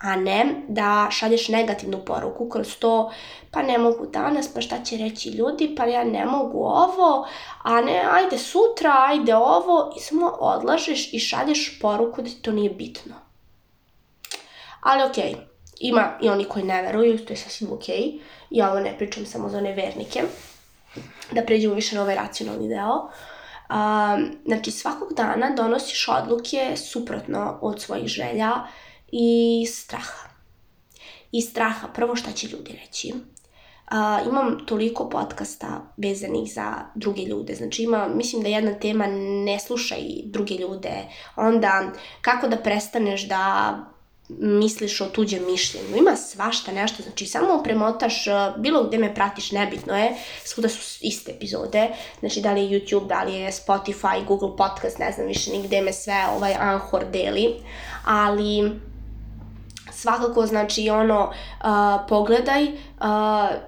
a 0.00 0.16
ne 0.16 0.64
da 0.68 1.08
šalješ 1.10 1.48
negativnu 1.48 2.04
poruku 2.04 2.48
kroz 2.48 2.76
to, 2.76 3.12
pa 3.50 3.62
ne 3.62 3.78
mogu 3.78 4.06
danas, 4.06 4.54
pa 4.54 4.60
šta 4.60 4.84
će 4.84 4.96
reći 4.96 5.30
ljudi, 5.30 5.74
pa 5.76 5.84
ja 5.84 6.04
ne 6.04 6.26
mogu 6.26 6.58
ovo, 6.58 7.26
a 7.62 7.80
ne, 7.80 8.06
ajde 8.10 8.38
sutra, 8.38 9.04
ajde 9.08 9.36
ovo, 9.36 9.94
i 9.96 10.00
samo 10.00 10.26
odlažeš 10.40 11.12
i 11.12 11.18
šalješ 11.18 11.78
poruku 11.80 12.22
da 12.22 12.30
to 12.42 12.52
nije 12.52 12.70
bitno. 12.70 13.14
Ali 14.80 15.02
okej, 15.02 15.34
okay, 15.34 15.55
ima 15.80 16.18
i 16.22 16.28
oni 16.28 16.44
koji 16.44 16.64
ne 16.64 16.82
veruju, 16.82 17.24
to 17.24 17.32
je 17.32 17.36
sasvim 17.36 17.72
okej. 17.72 18.20
Ja 18.50 18.70
ovo 18.70 18.80
ne 18.80 18.98
pričam 18.98 19.26
samo 19.26 19.48
za 19.48 19.58
one 19.58 19.72
vernike, 19.72 20.22
da 21.32 21.42
pređemo 21.42 21.74
više 21.74 21.96
na 21.96 22.02
ovaj 22.02 22.14
racionalni 22.14 22.68
deo. 22.68 23.10
Um, 23.70 24.36
znači, 24.44 24.70
svakog 24.70 25.14
dana 25.14 25.50
donosiš 25.50 26.08
odluke 26.08 26.76
suprotno 26.76 27.58
od 27.62 27.82
svojih 27.82 28.06
želja 28.06 28.52
i 29.12 29.66
straha. 29.66 30.28
I 31.32 31.42
straha, 31.42 31.88
prvo 31.94 32.16
šta 32.16 32.32
će 32.32 32.48
ljudi 32.48 32.78
reći. 32.84 33.12
Uh, 33.12 34.26
imam 34.28 34.66
toliko 34.66 35.08
podcasta 35.08 35.92
vezanih 35.96 36.52
za 36.52 36.74
druge 36.94 37.22
ljude. 37.22 37.54
Znači 37.54 37.82
ima, 37.82 38.08
mislim 38.08 38.42
da 38.42 38.48
jedna 38.48 38.74
tema 38.74 39.06
ne 39.44 39.58
slušaj 39.58 40.00
druge 40.24 40.54
ljude. 40.54 40.92
Onda 41.36 41.92
kako 42.20 42.48
da 42.48 42.56
prestaneš 42.56 43.28
da 43.28 43.76
misliš 44.28 45.00
o 45.00 45.06
tuđem 45.06 45.46
mišljenju. 45.46 45.96
Ima 45.96 46.16
svašta 46.16 46.72
nešto, 46.72 47.02
znači 47.02 47.26
samo 47.26 47.62
premotaš, 47.62 48.26
uh, 48.26 48.60
bilo 48.60 48.84
gde 48.84 48.98
me 48.98 49.14
pratiš, 49.14 49.52
nebitno 49.52 49.98
je, 49.98 50.16
svuda 50.44 50.68
su 50.68 50.98
iste 51.00 51.32
epizode, 51.32 51.88
znači 52.20 52.40
da 52.40 52.52
li 52.52 52.64
je 52.64 52.80
YouTube, 52.80 53.06
da 53.06 53.22
li 53.22 53.34
je 53.34 53.52
Spotify, 53.52 54.24
Google 54.26 54.56
Podcast, 54.56 54.98
ne 54.98 55.12
znam 55.12 55.26
više 55.26 55.50
nigde 55.50 55.80
me 55.80 55.92
sve 55.92 56.26
ovaj 56.36 56.54
Anchor 56.54 57.04
deli, 57.12 57.54
ali 58.04 58.70
svakako 59.92 60.46
znači 60.46 60.90
ono 60.90 61.24
uh, 61.24 61.66
pogledaj 62.08 62.64
uh, 62.64 62.70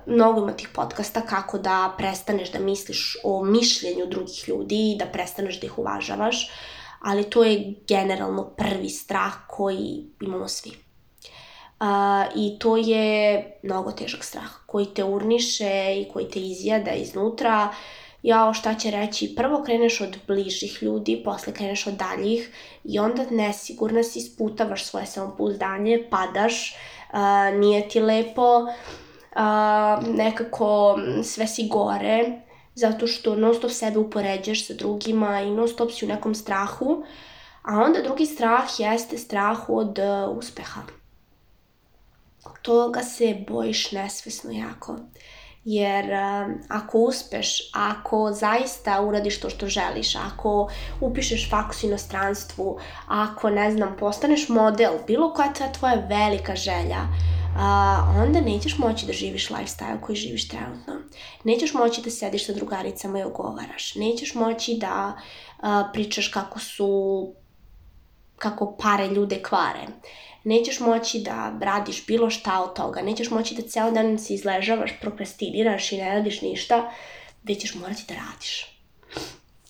mnogo 0.06 0.40
ima 0.40 0.52
tih 0.52 0.68
podcasta 0.74 1.20
kako 1.20 1.58
da 1.58 1.94
prestaneš 1.98 2.52
da 2.52 2.58
misliš 2.58 3.16
o 3.24 3.44
mišljenju 3.44 4.06
drugih 4.06 4.48
ljudi 4.48 4.92
i 4.92 4.96
da 4.98 5.06
prestaneš 5.06 5.60
da 5.60 5.66
ih 5.66 5.78
uvažavaš. 5.78 6.50
uh, 6.50 6.77
ali 7.00 7.30
to 7.30 7.44
je 7.44 7.74
generalno 7.88 8.44
prvi 8.44 8.88
strah 8.88 9.32
koji 9.48 10.04
imamo 10.20 10.48
svi. 10.48 10.70
Uh, 10.70 11.86
I 12.34 12.58
to 12.58 12.76
je 12.76 13.44
mnogo 13.62 13.92
težak 13.92 14.24
strah 14.24 14.50
koji 14.66 14.86
te 14.86 15.04
urniše 15.04 15.94
i 15.96 16.08
koji 16.12 16.28
te 16.28 16.40
izjada 16.40 16.90
iznutra. 16.92 17.74
Jao, 18.22 18.54
šta 18.54 18.74
će 18.74 18.90
reći? 18.90 19.34
Prvo 19.36 19.62
kreneš 19.62 20.00
od 20.00 20.18
bližih 20.26 20.82
ljudi, 20.82 21.22
posle 21.24 21.52
kreneš 21.52 21.86
od 21.86 21.94
daljih 21.94 22.50
i 22.84 22.98
onda 22.98 23.24
nesigurna 23.30 24.02
si, 24.02 24.20
sputavaš 24.20 24.84
svoje 24.84 25.06
samopouzdanje, 25.06 26.06
padaš, 26.10 26.76
uh, 27.12 27.58
nije 27.58 27.88
ti 27.88 28.00
lepo, 28.00 28.58
uh, 28.58 28.68
nekako 30.14 30.98
sve 31.24 31.46
si 31.46 31.68
gore 31.68 32.47
zato 32.78 33.06
što 33.06 33.36
non 33.36 33.54
stop 33.54 33.70
sebe 33.70 33.98
upoređaš 33.98 34.66
sa 34.66 34.74
drugima 34.74 35.40
i 35.40 35.50
non 35.50 35.68
stop 35.68 35.90
si 35.92 36.04
u 36.04 36.08
nekom 36.08 36.34
strahu, 36.34 37.04
a 37.62 37.80
onda 37.80 38.02
drugi 38.02 38.26
strah 38.26 38.64
jeste 38.78 39.18
strah 39.18 39.68
od 39.68 39.98
uh, 39.98 40.36
uspeha. 40.36 40.80
Toga 42.62 43.02
se 43.02 43.44
bojiš 43.48 43.92
nesvesno 43.92 44.50
jako. 44.50 44.96
Jer 45.64 46.04
uh, 46.04 46.54
ako 46.68 46.98
uspeš, 46.98 47.70
ako 47.74 48.32
zaista 48.32 49.00
uradiš 49.00 49.40
to 49.40 49.50
što 49.50 49.66
želiš, 49.66 50.14
ako 50.16 50.70
upišeš 51.00 51.50
faks 51.50 51.82
u 51.82 51.86
inostranstvu, 51.86 52.78
ako, 53.08 53.50
ne 53.50 53.70
znam, 53.72 53.96
postaneš 53.98 54.48
model, 54.48 54.92
bilo 55.06 55.32
koja 55.34 55.52
ta 55.52 55.72
tvoja 55.72 55.94
velika 55.94 56.56
želja, 56.56 57.02
a, 57.58 58.14
onda 58.22 58.40
nećeš 58.40 58.78
moći 58.78 59.06
da 59.06 59.12
živiš 59.12 59.48
lifestyle 59.48 60.00
koji 60.00 60.16
živiš 60.16 60.48
trenutno. 60.48 60.97
Nećeš 61.44 61.74
moći 61.74 62.02
da 62.02 62.10
sediš 62.10 62.46
sa 62.46 62.52
drugaricama 62.52 63.18
i 63.18 63.22
ogovaraš. 63.22 63.94
Nećeš 63.94 64.34
moći 64.34 64.74
da 64.74 65.20
a, 65.60 65.90
pričaš 65.92 66.28
kako 66.28 66.60
su 66.60 67.32
kako 68.36 68.76
pare 68.76 69.08
ljude 69.08 69.42
kvare. 69.42 69.86
Nećeš 70.44 70.80
moći 70.80 71.18
da 71.18 71.52
radiš 71.60 72.06
bilo 72.06 72.30
šta 72.30 72.62
od 72.62 72.74
toga. 72.74 73.00
Nećeš 73.02 73.30
moći 73.30 73.54
da 73.54 73.62
ceo 73.62 73.90
dan 73.90 74.18
se 74.18 74.34
izležavaš, 74.34 74.90
prokrastiniraš 75.00 75.92
i 75.92 75.96
ne 75.96 76.14
radiš 76.14 76.40
ništa, 76.42 76.92
već 77.42 77.60
ćeš 77.60 77.74
morati 77.74 78.04
da 78.08 78.14
radiš. 78.14 78.78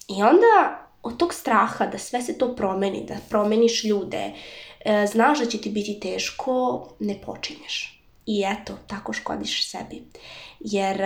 I 0.08 0.22
onda 0.22 0.84
od 1.02 1.16
tog 1.16 1.34
straha 1.34 1.86
da 1.86 1.98
sve 1.98 2.22
se 2.22 2.38
to 2.38 2.56
promeni, 2.56 3.04
da 3.08 3.14
promeniš 3.28 3.84
ljude, 3.84 4.32
e, 4.84 5.06
znaš 5.06 5.38
da 5.38 5.46
će 5.46 5.60
ti 5.60 5.70
biti 5.70 6.00
teško, 6.00 6.88
ne 7.00 7.20
počinješ. 7.26 7.97
I 8.30 8.44
eto, 8.46 8.72
tako 8.86 9.12
škodiš 9.12 9.70
sebi. 9.70 10.02
Jer 10.60 10.98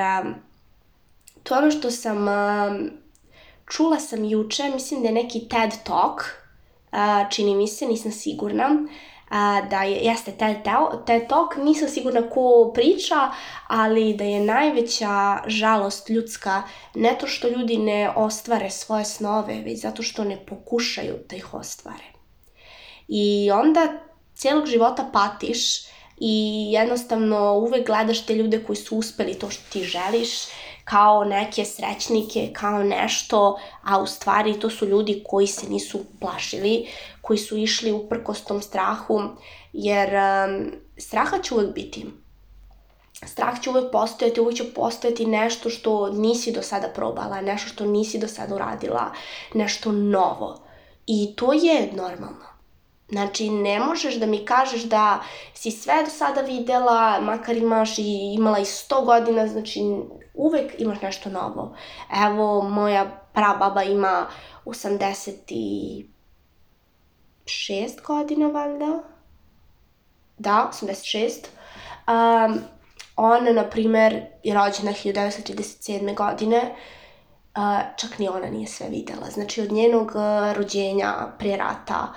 to 1.42 1.54
je 1.54 1.58
ono 1.58 1.70
što 1.70 1.90
sam 1.90 2.26
čula 3.70 3.98
sam 3.98 4.24
juče, 4.24 4.70
mislim 4.74 5.02
da 5.02 5.08
je 5.08 5.14
neki 5.14 5.48
TED 5.48 5.70
Talk, 5.84 6.22
čini 7.30 7.54
mi 7.54 7.68
se, 7.68 7.86
nisam 7.86 8.12
sigurna, 8.12 8.68
da 9.70 9.82
je, 9.82 9.96
jeste 9.96 10.32
TED, 10.32 10.56
TED 11.06 11.28
Talk, 11.28 11.56
nisam 11.56 11.88
sigurna 11.88 12.30
ko 12.30 12.72
priča, 12.74 13.30
ali 13.68 14.14
da 14.14 14.24
je 14.24 14.40
najveća 14.40 15.42
žalost 15.46 16.10
ljudska 16.10 16.62
ne 16.94 17.16
to 17.20 17.26
što 17.26 17.48
ljudi 17.48 17.76
ne 17.76 18.10
ostvare 18.16 18.70
svoje 18.70 19.04
snove, 19.04 19.62
već 19.62 19.80
zato 19.80 20.02
što 20.02 20.24
ne 20.24 20.46
pokušaju 20.46 21.14
da 21.30 21.36
ih 21.36 21.54
ostvare. 21.54 22.04
I 23.08 23.50
onda 23.50 23.92
cijelog 24.34 24.66
života 24.66 25.10
patiš 25.12 25.91
i 26.24 26.66
jednostavno 26.72 27.54
uvek 27.54 27.86
gledaš 27.86 28.26
te 28.26 28.34
ljude 28.34 28.64
koji 28.64 28.76
su 28.76 28.96
uspeli 28.96 29.34
to 29.34 29.50
što 29.50 29.62
ti 29.72 29.84
želiš 29.84 30.30
kao 30.84 31.24
neke 31.24 31.64
srećnike, 31.64 32.50
kao 32.52 32.82
nešto, 32.82 33.58
a 33.82 33.98
u 33.98 34.06
stvari 34.06 34.60
to 34.60 34.70
su 34.70 34.86
ljudi 34.86 35.22
koji 35.26 35.46
se 35.46 35.68
nisu 35.68 36.00
plašili, 36.20 36.86
koji 37.20 37.38
su 37.38 37.56
išli 37.56 37.92
uprkos 37.92 38.44
tom 38.44 38.62
strahu, 38.62 39.22
jer 39.72 40.10
um, 40.14 40.72
straha 40.98 41.38
će 41.38 41.54
uvek 41.54 41.74
biti. 41.74 42.06
Strah 43.26 43.60
će 43.60 43.70
uvek 43.70 43.92
postojati, 43.92 44.40
uvek 44.40 44.56
će 44.56 44.72
postojati 44.74 45.26
nešto 45.26 45.70
što 45.70 46.10
nisi 46.10 46.52
do 46.52 46.62
sada 46.62 46.88
probala, 46.88 47.40
nešto 47.40 47.68
što 47.68 47.84
nisi 47.84 48.18
do 48.18 48.28
sada 48.28 48.54
uradila, 48.54 49.12
nešto 49.54 49.92
novo. 49.92 50.62
I 51.06 51.36
to 51.36 51.52
je 51.52 51.92
normalno. 51.92 52.51
Znači, 53.12 53.50
ne 53.50 53.80
možeš 53.80 54.14
da 54.14 54.26
mi 54.26 54.44
kažeš 54.44 54.82
da 54.82 55.20
si 55.54 55.70
sve 55.70 56.04
do 56.04 56.10
sada 56.10 56.40
videla, 56.40 57.20
makar 57.20 57.56
imaš 57.56 57.98
i 57.98 58.34
imala 58.34 58.58
i 58.58 58.64
100 58.64 59.04
godina, 59.04 59.46
znači 59.46 59.80
uvek 60.34 60.72
imaš 60.78 61.00
nešto 61.00 61.30
novo. 61.30 61.76
Evo, 62.26 62.62
moja 62.62 63.06
prababa 63.32 63.82
ima 63.82 64.26
86 64.64 66.06
godina, 68.06 68.46
valjda. 68.46 69.02
Da, 70.38 70.70
86. 70.72 71.46
Um, 72.08 72.58
ona, 73.16 73.52
na 73.52 73.64
primer, 73.64 74.22
je 74.42 74.54
rođena 74.54 74.92
1937. 74.92 76.16
godine, 76.16 76.76
čak 77.96 78.18
ni 78.18 78.28
ona 78.28 78.46
nije 78.46 78.66
sve 78.66 78.88
videla. 78.88 79.30
Znači, 79.30 79.62
od 79.62 79.72
njenog 79.72 80.12
rođenja 80.56 81.14
pre 81.38 81.56
rata, 81.56 82.12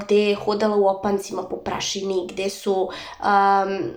gde 0.00 0.16
je 0.16 0.36
hodala 0.36 0.76
u 0.76 0.86
opancima 0.86 1.42
po 1.42 1.56
prašini, 1.56 2.26
gde 2.32 2.50
su 2.50 2.88
um, 3.20 3.90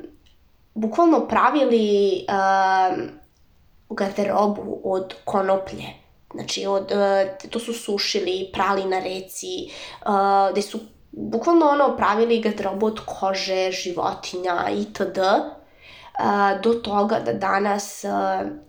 bukvalno 0.74 1.28
pravili 1.28 2.26
um, 2.30 3.10
garderobu 3.90 4.82
od 4.84 5.14
konoplje. 5.26 5.86
Znači, 6.34 6.66
od, 6.66 6.92
to 7.50 7.60
su 7.60 7.74
sušili, 7.74 8.50
prali 8.54 8.86
na 8.86 9.00
reci, 9.00 9.72
gde 10.52 10.62
su 10.62 10.80
bukvalno 11.12 11.66
ono 11.66 11.98
pravili 11.98 12.42
garderobu 12.42 12.86
od 12.86 13.00
kože, 13.06 13.72
životinja 13.72 14.70
itd. 14.80 15.20
Do 16.64 16.74
toga 16.74 17.20
da 17.20 17.34
danas 17.34 18.04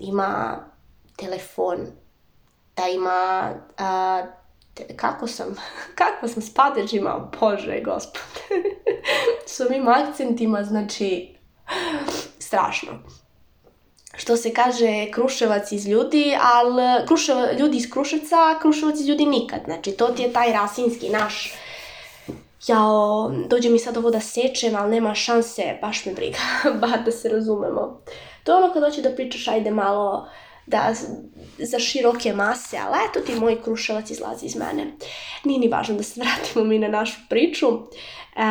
ima 0.01 0.57
telefon, 1.17 1.87
da 2.77 2.89
ima, 2.89 3.53
uh, 3.55 4.29
te, 4.75 4.97
kako 4.97 5.27
sam, 5.27 5.57
kako 6.01 6.29
sam 6.29 6.43
s 6.43 6.55
padeđima, 6.55 7.31
bože 7.41 7.81
gospode, 7.85 8.65
s 9.47 9.61
ovim 9.61 9.89
akcentima, 9.89 10.65
znači, 10.65 11.35
strašno. 12.47 12.93
Što 14.17 14.37
se 14.37 14.55
kaže 14.55 15.11
Kruševac 15.13 15.73
iz 15.73 15.87
ljudi, 15.89 16.37
ali 16.43 17.07
Kruševa, 17.07 17.53
ljudi 17.53 17.77
iz 17.77 17.91
Kruševca, 17.91 18.59
Kruševac 18.61 19.01
iz 19.01 19.09
ljudi 19.09 19.27
nikad. 19.27 19.61
Znači, 19.65 19.93
to 19.93 20.07
ti 20.07 20.23
je 20.23 20.33
taj 20.33 20.53
rasinski 20.53 21.09
naš 21.09 21.55
jao, 22.67 23.33
dođe 23.49 23.71
mi 23.71 23.79
sad 23.79 23.97
ovo 23.97 24.11
da 24.11 24.21
sečem, 24.21 24.77
ali 24.77 24.91
nema 24.91 25.15
šanse, 25.15 25.79
baš 25.81 26.07
me 26.07 26.15
briga, 26.15 26.39
ba 26.81 26.97
da 27.05 27.13
se 27.13 27.29
razumemo. 27.29 28.01
To 28.45 28.53
je 28.53 28.65
ono 28.65 28.73
kad 28.73 28.85
hoće 28.85 29.03
da 29.03 29.15
pričaš, 29.15 29.49
ajde 29.49 29.71
malo 29.71 30.29
da 30.67 30.95
za 31.59 31.79
široke 31.79 32.33
mase, 32.33 32.79
ali 32.79 32.97
eto 33.09 33.21
ti 33.21 33.41
moj 33.41 33.63
kruševac 33.63 34.11
izlazi 34.11 34.47
iz 34.47 34.57
mene. 34.57 34.87
Nije 35.45 35.61
ni 35.61 35.69
važno 35.69 35.97
da 35.97 36.03
se 36.03 36.21
vratimo 36.23 36.65
mi 36.65 36.79
na 36.79 36.89
našu 36.89 37.21
priču. 37.29 37.67
E, 37.67 38.43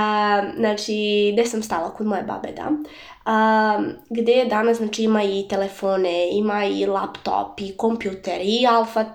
znači, 0.57 1.29
gde 1.33 1.45
sam 1.45 1.63
stala 1.63 1.93
kod 1.93 2.07
moje 2.07 2.23
babe, 2.23 2.51
da. 2.51 2.69
E, 2.71 3.93
gde 4.09 4.45
danas, 4.45 4.77
znači, 4.77 5.03
ima 5.03 5.23
i 5.23 5.45
telefone, 5.49 6.29
ima 6.31 6.65
i 6.65 6.85
laptop, 6.85 7.59
i 7.61 7.77
kompjuter, 7.77 8.41
i 8.41 8.67
alfa, 8.67 9.05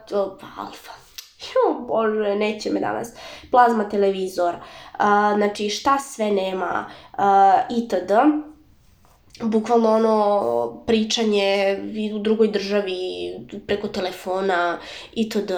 alfa, 0.58 0.92
jo 1.54 1.80
bože, 1.88 2.34
neće 2.34 2.70
me 2.70 2.80
danas, 2.80 3.12
plazma 3.50 3.88
televizor, 3.88 4.54
uh, 4.54 5.36
znači 5.36 5.68
šta 5.68 5.98
sve 5.98 6.30
nema, 6.30 6.86
uh, 7.18 7.78
itd. 7.78 8.12
Bukvalno 9.42 9.90
ono 9.90 10.82
pričanje 10.86 11.78
u 12.14 12.18
drugoj 12.18 12.48
državi 12.48 12.98
preko 13.66 13.88
telefona 13.88 14.78
itd. 15.12 15.52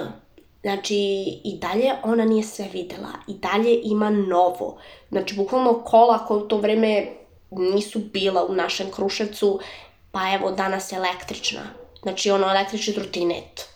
Znači, 0.63 0.97
i 1.45 1.59
dalje 1.61 1.93
ona 2.03 2.25
nije 2.25 2.43
sve 2.43 2.69
videla. 2.73 3.09
I 3.29 3.35
dalje 3.35 3.81
ima 3.85 4.11
novo. 4.11 4.79
Znači, 5.09 5.37
bukvalno 5.37 5.83
kola 5.85 6.27
koje 6.27 6.43
u 6.43 6.49
to 6.49 6.59
vreme 6.59 7.07
nisu 7.51 7.99
bila 8.13 8.47
u 8.47 8.55
našem 8.55 8.91
Kruševcu, 8.91 9.61
pa 10.11 10.21
evo 10.35 10.51
danas 10.51 10.93
električna. 10.93 11.61
Znači, 12.03 12.31
ono, 12.31 12.51
električni 12.51 12.95
trotinet 12.95 13.70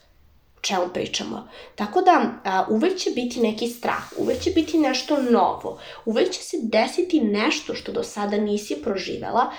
čemu 0.64 0.88
pričamo. 0.92 1.48
Tako 1.74 2.00
da 2.00 2.22
a, 2.44 2.64
uvek 2.68 2.98
će 2.98 3.10
biti 3.10 3.40
neki 3.40 3.68
strah, 3.68 4.12
uvek 4.18 4.40
će 4.40 4.50
biti 4.50 4.78
nešto 4.78 5.22
novo, 5.22 5.78
uvek 6.04 6.30
će 6.30 6.42
se 6.42 6.56
desiti 6.62 7.20
nešto 7.20 7.74
što 7.74 7.92
do 7.92 8.02
sada 8.02 8.36
nisi 8.36 8.82
proživela 8.82 9.52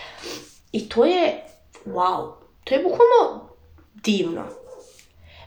i 0.72 0.90
to 0.90 1.06
je, 1.06 1.46
wow, 1.86 2.32
to 2.64 2.76
je 2.76 2.84
bukvalno 2.84 3.50
divno. 3.94 4.44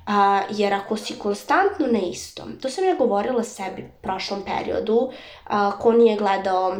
A, 0.06 0.42
jer 0.50 0.74
ako 0.74 0.96
si 0.96 1.18
konstantno 1.18 1.86
na 1.86 1.98
istom, 1.98 2.58
to 2.62 2.70
sam 2.70 2.84
ja 2.84 2.94
govorila 2.94 3.44
sebi 3.44 3.82
u 3.82 4.02
prošlom 4.02 4.42
periodu, 4.44 5.10
a, 5.44 5.78
ko 5.78 5.92
nije 5.92 6.16
gledao 6.16 6.76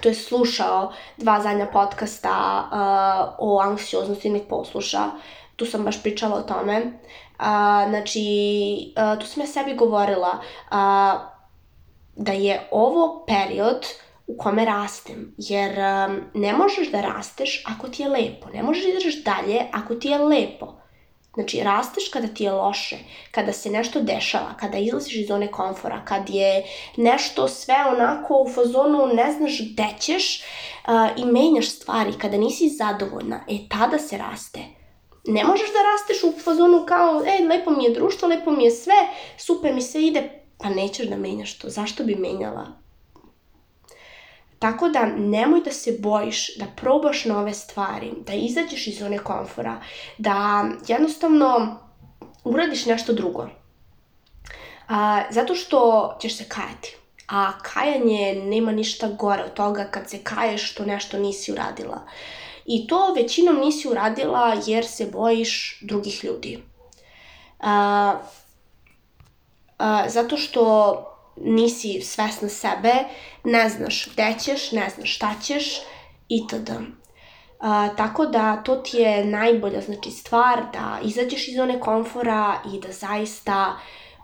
to 0.00 0.08
je 0.08 0.14
slušao 0.14 0.92
dva 1.16 1.40
zadnja 1.40 1.66
podcasta 1.66 2.64
uh, 2.64 3.34
o 3.38 3.60
anksioznosti, 3.60 4.30
nek 4.30 4.48
posluša. 4.48 5.10
Tu 5.56 5.66
sam 5.66 5.84
baš 5.84 6.02
pričala 6.02 6.36
o 6.36 6.42
tome. 6.42 6.82
A, 7.42 7.86
znači, 7.88 8.22
a, 8.96 9.16
tu 9.18 9.26
sam 9.26 9.42
ja 9.42 9.46
sebi 9.46 9.74
govorila 9.74 10.40
a, 10.70 11.28
da 12.16 12.32
je 12.32 12.68
ovo 12.70 13.24
period 13.26 13.86
u 14.26 14.36
kome 14.36 14.64
rastem, 14.64 15.34
jer 15.38 15.80
a, 15.80 16.08
ne 16.34 16.52
možeš 16.52 16.90
da 16.90 17.00
rasteš 17.00 17.64
ako 17.66 17.88
ti 17.88 18.02
je 18.02 18.08
lepo, 18.08 18.48
ne 18.54 18.62
možeš 18.62 18.84
da 18.84 18.90
ideš 18.90 19.24
dalje 19.24 19.66
ako 19.72 19.94
ti 19.94 20.08
je 20.08 20.18
lepo. 20.18 20.82
Znači, 21.34 21.60
rasteš 21.60 22.08
kada 22.08 22.28
ti 22.28 22.44
je 22.44 22.52
loše, 22.52 22.96
kada 23.30 23.52
se 23.52 23.70
nešto 23.70 24.00
dešava, 24.00 24.54
kada 24.60 24.78
izlaziš 24.78 25.14
iz 25.14 25.28
zone 25.28 25.50
komfora, 25.50 26.04
kad 26.04 26.30
je 26.30 26.64
nešto 26.96 27.48
sve 27.48 27.76
onako 27.92 28.42
u 28.42 28.48
fazonu 28.48 29.06
ne 29.14 29.32
znaš 29.32 29.60
gde 29.72 29.88
ćeš 30.00 30.42
uh, 30.42 30.92
i 31.16 31.24
menjaš 31.24 31.68
stvari, 31.68 32.12
kada 32.18 32.36
nisi 32.36 32.68
zadovoljna, 32.68 33.40
e 33.48 33.58
tada 33.68 33.98
se 33.98 34.18
raste 34.18 34.81
ne 35.24 35.44
možeš 35.44 35.68
da 35.72 35.78
rasteš 35.92 36.24
u 36.24 36.40
fazonu 36.40 36.84
kao, 36.88 37.22
e, 37.26 37.44
lepo 37.48 37.70
mi 37.70 37.84
je 37.84 37.94
društvo, 37.94 38.28
lepo 38.28 38.50
mi 38.50 38.64
je 38.64 38.70
sve, 38.70 38.94
super 39.38 39.74
mi 39.74 39.82
sve 39.82 40.02
ide, 40.02 40.30
pa 40.58 40.68
nećeš 40.68 41.06
da 41.06 41.16
menjaš 41.16 41.58
to. 41.58 41.68
Zašto 41.68 42.04
bi 42.04 42.14
menjala? 42.14 42.66
Tako 44.58 44.88
da 44.88 45.06
nemoj 45.06 45.60
da 45.60 45.70
se 45.70 45.96
bojiš, 45.98 46.56
da 46.56 46.66
probaš 46.76 47.24
nove 47.24 47.54
stvari, 47.54 48.12
da 48.26 48.32
izađeš 48.32 48.86
iz 48.86 48.98
zone 48.98 49.18
komfora, 49.18 49.80
da 50.18 50.64
jednostavno 50.88 51.78
uradiš 52.44 52.86
nešto 52.86 53.12
drugo. 53.12 53.48
A, 54.88 55.22
zato 55.30 55.54
što 55.54 56.10
ćeš 56.20 56.36
se 56.36 56.44
kajati. 56.48 56.96
A 57.28 57.52
kajanje 57.62 58.42
nema 58.44 58.72
ništa 58.72 59.08
gore 59.08 59.42
od 59.44 59.54
toga 59.54 59.84
kad 59.84 60.10
se 60.10 60.18
kaješ 60.18 60.72
što 60.72 60.84
nešto 60.84 61.18
nisi 61.18 61.52
uradila. 61.52 62.00
I 62.66 62.86
to 62.86 63.12
većinom 63.16 63.56
nisi 63.56 63.88
uradila 63.88 64.56
jer 64.66 64.86
se 64.86 65.06
bojiš 65.06 65.78
drugih 65.82 66.24
ljudi. 66.24 66.62
A, 67.60 68.14
a, 69.78 70.08
zato 70.08 70.36
što 70.36 70.96
nisi 71.36 72.00
svesna 72.00 72.48
sebe, 72.48 72.94
ne 73.44 73.68
znaš 73.68 74.08
gde 74.12 74.34
ćeš, 74.40 74.72
ne 74.72 74.90
znaš 74.96 75.16
šta 75.16 75.34
ćeš 75.42 75.80
itd. 76.28 76.70
A, 77.60 77.88
tako 77.96 78.26
da 78.26 78.56
to 78.56 78.76
ti 78.76 78.96
je 78.96 79.24
najbolja 79.24 79.80
znači, 79.80 80.10
stvar 80.10 80.62
da 80.72 80.98
izađeš 81.04 81.48
iz 81.48 81.56
zone 81.56 81.80
komfora 81.80 82.60
i 82.74 82.80
da 82.80 82.92
zaista 82.92 83.76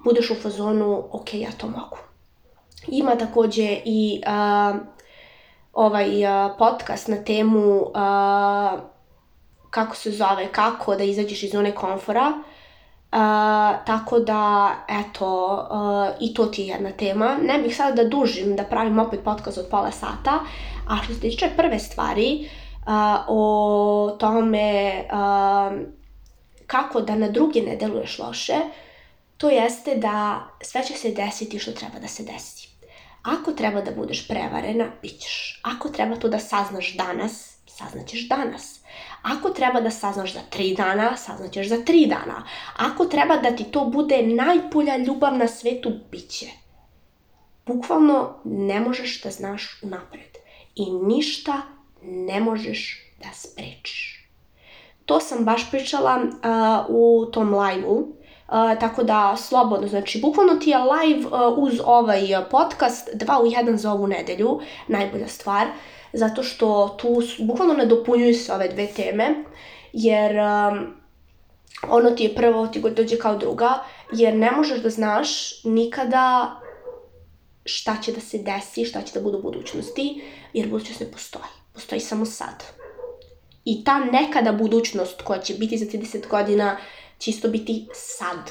budeš 0.04 0.30
u 0.30 0.34
fazonu 0.34 1.04
ok, 1.12 1.34
ja 1.34 1.50
to 1.58 1.66
mogu. 1.66 1.98
Ima 2.88 3.16
takođe 3.16 3.78
i 3.84 4.22
a, 4.26 4.74
ovaj 5.78 6.24
uh, 6.24 6.56
podcast 6.58 7.08
na 7.08 7.16
temu 7.24 7.80
uh, 7.80 8.80
kako 9.70 9.96
se 9.96 10.10
zove, 10.10 10.48
kako 10.52 10.96
da 10.96 11.04
izađeš 11.04 11.42
iz 11.42 11.52
zone 11.52 11.74
komfora. 11.74 12.32
Uh, 13.12 13.18
tako 13.86 14.18
da, 14.18 14.72
eto, 14.88 15.28
uh, 15.70 16.28
i 16.28 16.34
to 16.34 16.46
ti 16.46 16.62
je 16.62 16.68
jedna 16.68 16.90
tema. 16.92 17.36
Ne 17.42 17.58
bih 17.58 17.76
sada 17.76 18.02
da 18.02 18.08
dužim, 18.08 18.56
da 18.56 18.64
pravim 18.64 18.98
opet 18.98 19.20
podcast 19.24 19.58
od 19.58 19.66
pola 19.70 19.90
sata, 19.90 20.38
a 20.88 20.96
što 21.04 21.14
se 21.14 21.20
tiče 21.20 21.50
prve 21.56 21.78
stvari, 21.78 22.48
uh, 22.86 23.24
o 23.28 24.16
tome 24.20 25.04
uh, 25.04 25.78
kako 26.66 27.00
da 27.00 27.14
na 27.16 27.28
druge 27.28 27.60
ne 27.60 27.76
deluješ 27.76 28.18
loše, 28.18 28.56
to 29.36 29.50
jeste 29.50 29.94
da 29.94 30.40
sve 30.60 30.84
će 30.84 30.94
se 30.94 31.10
desiti 31.10 31.58
što 31.58 31.72
treba 31.72 31.98
da 31.98 32.08
se 32.08 32.22
desi. 32.22 32.67
Ako 33.28 33.52
treba 33.52 33.80
da 33.80 33.90
budeš 33.90 34.28
prevarena, 34.28 34.86
bit 35.02 35.20
ćeš. 35.20 35.60
Ako 35.64 35.88
treba 35.88 36.16
to 36.16 36.28
da 36.28 36.38
saznaš 36.38 36.96
danas, 36.96 37.58
saznaćeš 37.66 38.28
danas. 38.28 38.80
Ako 39.22 39.50
treba 39.50 39.80
da 39.80 39.90
saznaš 39.90 40.34
za 40.34 40.40
tri 40.50 40.74
dana, 40.74 41.16
saznaćeš 41.16 41.68
za 41.68 41.84
tri 41.84 42.06
dana. 42.06 42.44
Ako 42.76 43.04
treba 43.04 43.36
da 43.36 43.56
ti 43.56 43.64
to 43.64 43.84
bude 43.84 44.22
najbolja 44.22 44.96
ljubav 44.96 45.36
na 45.36 45.48
svetu, 45.48 45.90
bit 46.10 46.30
će. 46.30 46.46
Bukvalno 47.66 48.34
ne 48.44 48.80
možeš 48.80 49.22
da 49.22 49.30
znaš 49.30 49.80
unapred. 49.82 50.38
I 50.74 50.90
ništa 50.90 51.62
ne 52.02 52.40
možeš 52.40 53.12
da 53.22 53.28
sprečiš. 53.32 54.28
To 55.06 55.20
sam 55.20 55.44
baš 55.44 55.70
pričala 55.70 56.16
uh, 56.16 56.86
u 56.88 57.26
tom 57.32 57.54
live-u 57.54 58.18
Tako 58.80 59.02
da 59.02 59.36
slobodno, 59.36 59.88
znači 59.88 60.20
bukvalno 60.20 60.54
ti 60.54 60.70
je 60.70 60.78
live 60.78 61.26
uh, 61.26 61.58
uz 61.58 61.80
ovaj 61.84 62.20
podcast, 62.50 63.08
dva 63.14 63.40
u 63.42 63.46
jedan 63.46 63.78
za 63.78 63.92
ovu 63.92 64.06
nedelju, 64.06 64.60
najbolja 64.88 65.28
stvar, 65.28 65.66
zato 66.12 66.42
što 66.42 66.88
tu 66.88 67.22
bukvalno 67.38 67.74
ne 67.74 67.86
dopunjuju 67.86 68.34
se 68.34 68.52
ove 68.52 68.68
dve 68.68 68.86
teme, 68.86 69.44
jer 69.92 70.36
um, 70.36 70.94
ono 71.88 72.10
ti 72.10 72.24
je 72.24 72.34
prvo, 72.34 72.66
ti 72.66 72.80
god 72.80 72.92
dođe 72.92 73.18
kao 73.18 73.36
druga, 73.36 73.84
jer 74.12 74.34
ne 74.34 74.50
možeš 74.50 74.82
da 74.82 74.90
znaš 74.90 75.64
nikada 75.64 76.56
šta 77.64 77.96
će 78.02 78.12
da 78.12 78.20
se 78.20 78.38
desi, 78.38 78.84
šta 78.84 79.02
će 79.02 79.14
da 79.14 79.20
bude 79.20 79.36
u 79.36 79.42
budućnosti, 79.42 80.22
jer 80.52 80.68
budućnost 80.68 81.00
ne 81.00 81.12
postoji. 81.12 81.52
Postoji 81.74 82.00
samo 82.00 82.24
sad. 82.24 82.64
I 83.64 83.84
ta 83.84 83.98
nekada 83.98 84.52
budućnost 84.52 85.22
koja 85.22 85.40
će 85.40 85.54
biti 85.54 85.78
za 85.78 85.86
30 85.86 86.28
godina 86.28 86.76
će 87.18 87.30
isto 87.30 87.48
biti 87.48 87.88
sad, 87.94 88.50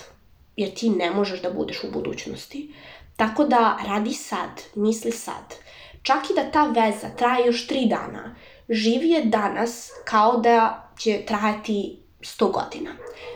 jer 0.56 0.74
ti 0.74 0.90
ne 0.90 1.12
možeš 1.12 1.42
da 1.42 1.50
budeš 1.50 1.84
u 1.84 1.92
budućnosti. 1.92 2.74
Tako 3.16 3.46
da 3.46 3.78
radi 3.88 4.14
sad, 4.14 4.50
misli 4.76 5.12
sad. 5.12 5.56
Čak 6.02 6.30
i 6.30 6.34
da 6.36 6.52
ta 6.52 6.68
veza 6.68 7.10
traje 7.18 7.46
još 7.46 7.68
tri 7.68 7.86
dana, 7.86 8.36
živi 8.70 9.10
je 9.10 9.26
danas 9.26 9.90
kao 10.06 10.38
da 10.38 10.90
će 11.00 11.24
trajati 11.28 12.00
100 12.22 12.52
godina. 12.52 12.92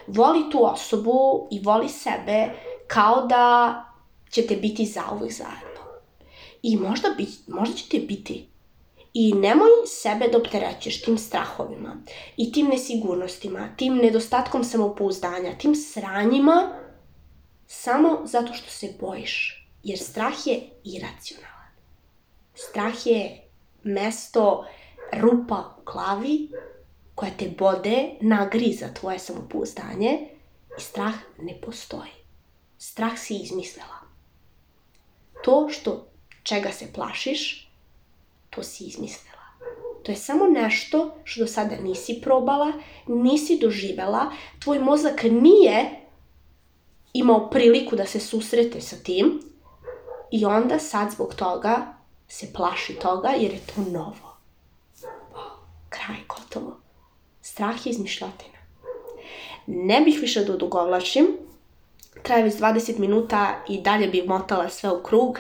Voli 0.07 0.49
tu 0.51 0.65
osobu 0.65 1.47
i 1.51 1.59
voli 1.59 1.89
sebe 1.89 2.49
kao 2.87 3.25
da 3.25 3.75
ćete 4.29 4.55
biti 4.55 4.85
zauvek 4.85 5.31
zajedno. 5.31 5.81
I 6.63 6.77
možda, 6.77 7.09
bi, 7.17 7.27
možda 7.47 7.75
ćete 7.75 7.99
biti 7.99 8.50
I 9.13 9.33
nemoj 9.33 9.69
sebe 9.87 10.27
da 10.27 10.37
opterećeš 10.37 11.01
tim 11.01 11.17
strahovima 11.17 11.95
i 12.37 12.51
tim 12.51 12.67
nesigurnostima, 12.67 13.69
tim 13.77 13.95
nedostatkom 13.95 14.63
samopouzdanja, 14.63 15.57
tim 15.57 15.75
sranjima, 15.75 16.75
samo 17.67 18.21
zato 18.25 18.53
što 18.53 18.69
se 18.69 18.93
bojiš. 18.99 19.67
Jer 19.83 19.99
strah 19.99 20.47
je 20.47 20.61
iracionalan. 20.83 21.71
Strah 22.55 23.05
je 23.05 23.41
mesto 23.83 24.65
rupa 25.13 25.75
u 25.77 25.91
glavi 25.91 26.49
koja 27.15 27.31
te 27.37 27.49
bode, 27.57 28.09
nagriza 28.21 28.93
tvoje 28.93 29.19
samopouzdanje 29.19 30.29
i 30.77 30.81
strah 30.81 31.13
ne 31.41 31.61
postoji. 31.61 32.11
Strah 32.77 33.19
si 33.19 33.35
izmislila. 33.35 34.01
To 35.43 35.69
što 35.69 36.07
čega 36.43 36.71
se 36.71 36.93
plašiš, 36.93 37.70
to 38.55 38.63
si 38.63 38.83
izmislila. 38.83 39.41
To 40.03 40.11
je 40.11 40.15
samo 40.15 40.47
nešto 40.47 41.15
što 41.23 41.39
do 41.39 41.47
sada 41.47 41.75
nisi 41.75 42.19
probala, 42.23 42.71
nisi 43.07 43.57
doživela, 43.61 44.31
tvoj 44.59 44.79
mozak 44.79 45.23
nije 45.23 45.89
imao 47.13 47.49
priliku 47.49 47.95
da 47.95 48.05
se 48.05 48.19
susrete 48.19 48.81
sa 48.81 48.95
tim 48.95 49.41
i 50.31 50.45
onda 50.45 50.79
sad 50.79 51.11
zbog 51.11 51.35
toga 51.35 51.93
se 52.27 52.53
plaši 52.53 52.93
toga 52.93 53.29
jer 53.29 53.51
je 53.51 53.59
to 53.75 53.81
novo. 53.91 54.37
Kraj, 55.89 56.17
gotovo. 56.27 56.77
Strah 57.41 57.85
je 57.85 57.89
izmišljotina. 57.89 58.57
Ne 59.67 60.01
bih 60.01 60.19
više 60.21 60.43
da 60.43 60.53
odugovlačim. 60.53 61.27
Traje 62.23 62.43
već 62.43 62.53
20 62.53 62.99
minuta 62.99 63.63
i 63.69 63.81
dalje 63.81 64.07
bih 64.07 64.27
motala 64.27 64.69
sve 64.69 64.91
u 64.91 65.03
krug. 65.03 65.39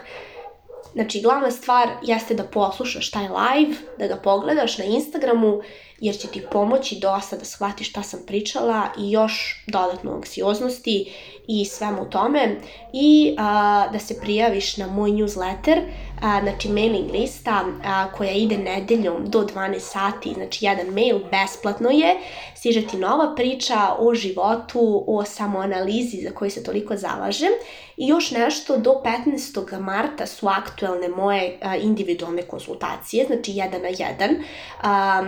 Znači, 0.93 1.21
glavna 1.21 1.51
stvar 1.51 1.89
jeste 2.03 2.33
da 2.33 2.43
poslušaš 2.43 3.11
taj 3.11 3.23
live, 3.23 3.75
da 3.99 4.07
ga 4.07 4.15
pogledaš 4.15 4.77
na 4.77 4.85
Instagramu, 4.85 5.61
jer 5.99 6.17
će 6.17 6.27
ti 6.27 6.43
pomoći 6.51 6.99
dosta 6.99 7.37
da 7.37 7.45
shvatiš 7.45 7.89
šta 7.89 8.03
sam 8.03 8.19
pričala 8.27 8.87
i 8.99 9.11
još 9.11 9.63
dodatno 9.67 10.11
anksioznosti 10.11 11.13
i 11.47 11.65
svemu 11.65 12.09
tome. 12.09 12.55
I 12.93 13.35
a, 13.37 13.87
da 13.93 13.99
se 13.99 14.19
prijaviš 14.21 14.77
na 14.77 14.87
moj 14.87 15.11
newsletter, 15.11 15.81
a, 16.21 16.39
znači 16.41 16.69
mailing 16.69 17.11
lista 17.11 17.65
a, 17.83 18.11
koja 18.11 18.31
ide 18.31 18.57
nedeljom 18.57 19.25
do 19.25 19.39
12 19.39 19.79
sati, 19.79 20.33
znači 20.33 20.65
jedan 20.65 20.87
mail 20.87 21.19
besplatno 21.31 21.89
je, 21.89 22.15
stiže 22.55 22.87
ti 22.87 22.97
nova 22.97 23.35
priča 23.35 23.95
o 23.99 24.15
životu, 24.15 25.03
o 25.07 25.25
samoanalizi 25.25 26.17
za 26.23 26.31
koju 26.31 26.51
se 26.51 26.63
toliko 26.63 26.97
zalažem 26.97 27.51
i 27.97 28.07
još 28.07 28.31
nešto 28.31 28.77
do 28.77 29.01
15. 29.25 29.79
marta 29.79 30.25
su 30.25 30.47
aktuelne 30.47 31.09
moje 31.09 31.57
a, 31.61 31.75
individualne 31.75 32.41
konsultacije, 32.41 33.25
znači 33.25 33.51
jedan 33.51 33.81
na 33.81 33.87
jedan. 33.87 34.35
A, 34.81 35.23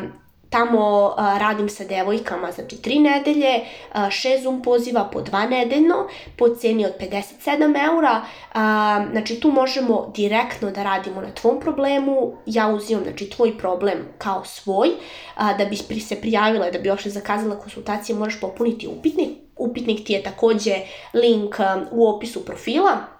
Tamo 0.53 1.13
radim 1.17 1.69
sa 1.69 1.83
devojkama, 1.83 2.51
znači 2.51 2.81
tri 2.81 2.99
nedelje, 2.99 3.59
šest 4.09 4.43
Zoom 4.43 4.61
poziva 4.61 5.09
po 5.13 5.21
dva 5.21 5.45
nedeljno, 5.45 6.07
po 6.37 6.49
ceni 6.55 6.85
od 6.85 6.91
57 6.99 7.85
eura. 7.85 8.21
Znači 9.11 9.39
tu 9.39 9.51
možemo 9.51 10.11
direktno 10.15 10.71
da 10.71 10.83
radimo 10.83 11.21
na 11.21 11.31
tvom 11.31 11.59
problemu. 11.59 12.33
Ja 12.45 12.67
uzimam 12.67 13.03
znači, 13.03 13.29
tvoj 13.29 13.57
problem 13.57 13.97
kao 14.17 14.45
svoj. 14.45 14.89
Da 15.37 15.65
bi 15.89 15.99
se 15.99 16.21
prijavila, 16.21 16.71
da 16.71 16.79
bi 16.79 16.87
još 16.87 17.07
zakazala 17.07 17.59
konsultacije, 17.59 18.15
moraš 18.15 18.39
popuniti 18.41 18.87
upitnik. 18.87 19.29
Upitnik 19.57 20.05
ti 20.05 20.13
je 20.13 20.23
takođe 20.23 20.75
link 21.13 21.55
u 21.91 22.07
opisu 22.07 22.45
profila. 22.45 23.12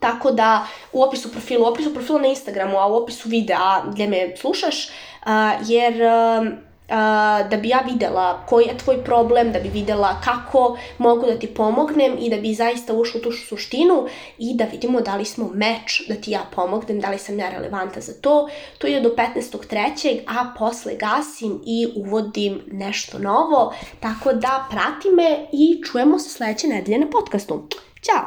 Tako 0.00 0.30
da 0.30 0.66
u 0.92 1.02
opisu 1.02 1.32
profila, 1.32 1.68
u 1.68 1.72
opisu 1.72 1.94
profila 1.94 2.20
na 2.20 2.28
Instagramu, 2.28 2.78
a 2.78 2.86
u 2.86 2.96
opisu 2.96 3.28
videa 3.28 3.82
gdje 3.86 4.06
me 4.06 4.36
slušaš, 4.36 4.88
jer 5.66 5.94
da 7.50 7.58
bi 7.62 7.68
ja 7.68 7.80
videla 7.80 8.46
koji 8.48 8.64
je 8.64 8.78
tvoj 8.78 9.04
problem, 9.04 9.52
da 9.52 9.58
bi 9.60 9.68
videla 9.68 10.20
kako 10.24 10.78
mogu 10.98 11.26
da 11.26 11.38
ti 11.38 11.46
pomognem 11.46 12.16
i 12.20 12.30
da 12.30 12.36
bi 12.36 12.54
zaista 12.54 12.94
ušla 12.94 13.20
u 13.20 13.22
tu 13.22 13.32
suštinu 13.32 14.06
i 14.38 14.54
da 14.54 14.64
vidimo 14.64 15.00
da 15.00 15.16
li 15.16 15.24
smo 15.24 15.50
meč, 15.54 16.02
da 16.08 16.14
ti 16.14 16.30
ja 16.30 16.40
pomognem, 16.54 17.00
da 17.00 17.10
li 17.10 17.18
sam 17.18 17.38
ja 17.38 17.50
relevanta 17.50 18.00
za 18.00 18.12
to. 18.20 18.48
To 18.78 18.86
je 18.86 19.00
do 19.00 19.08
15.3. 19.08 20.20
a 20.26 20.54
posle 20.58 20.96
gasim 20.96 21.62
i 21.66 21.88
uvodim 21.96 22.62
nešto 22.72 23.18
novo, 23.18 23.74
tako 24.00 24.32
da 24.32 24.66
prati 24.70 25.08
me 25.08 25.46
i 25.52 25.82
čujemo 25.84 26.18
se 26.18 26.30
sledeće 26.30 26.66
nedelje 26.66 26.98
na 26.98 27.06
podcastu. 27.10 27.62
Ćao! 28.02 28.24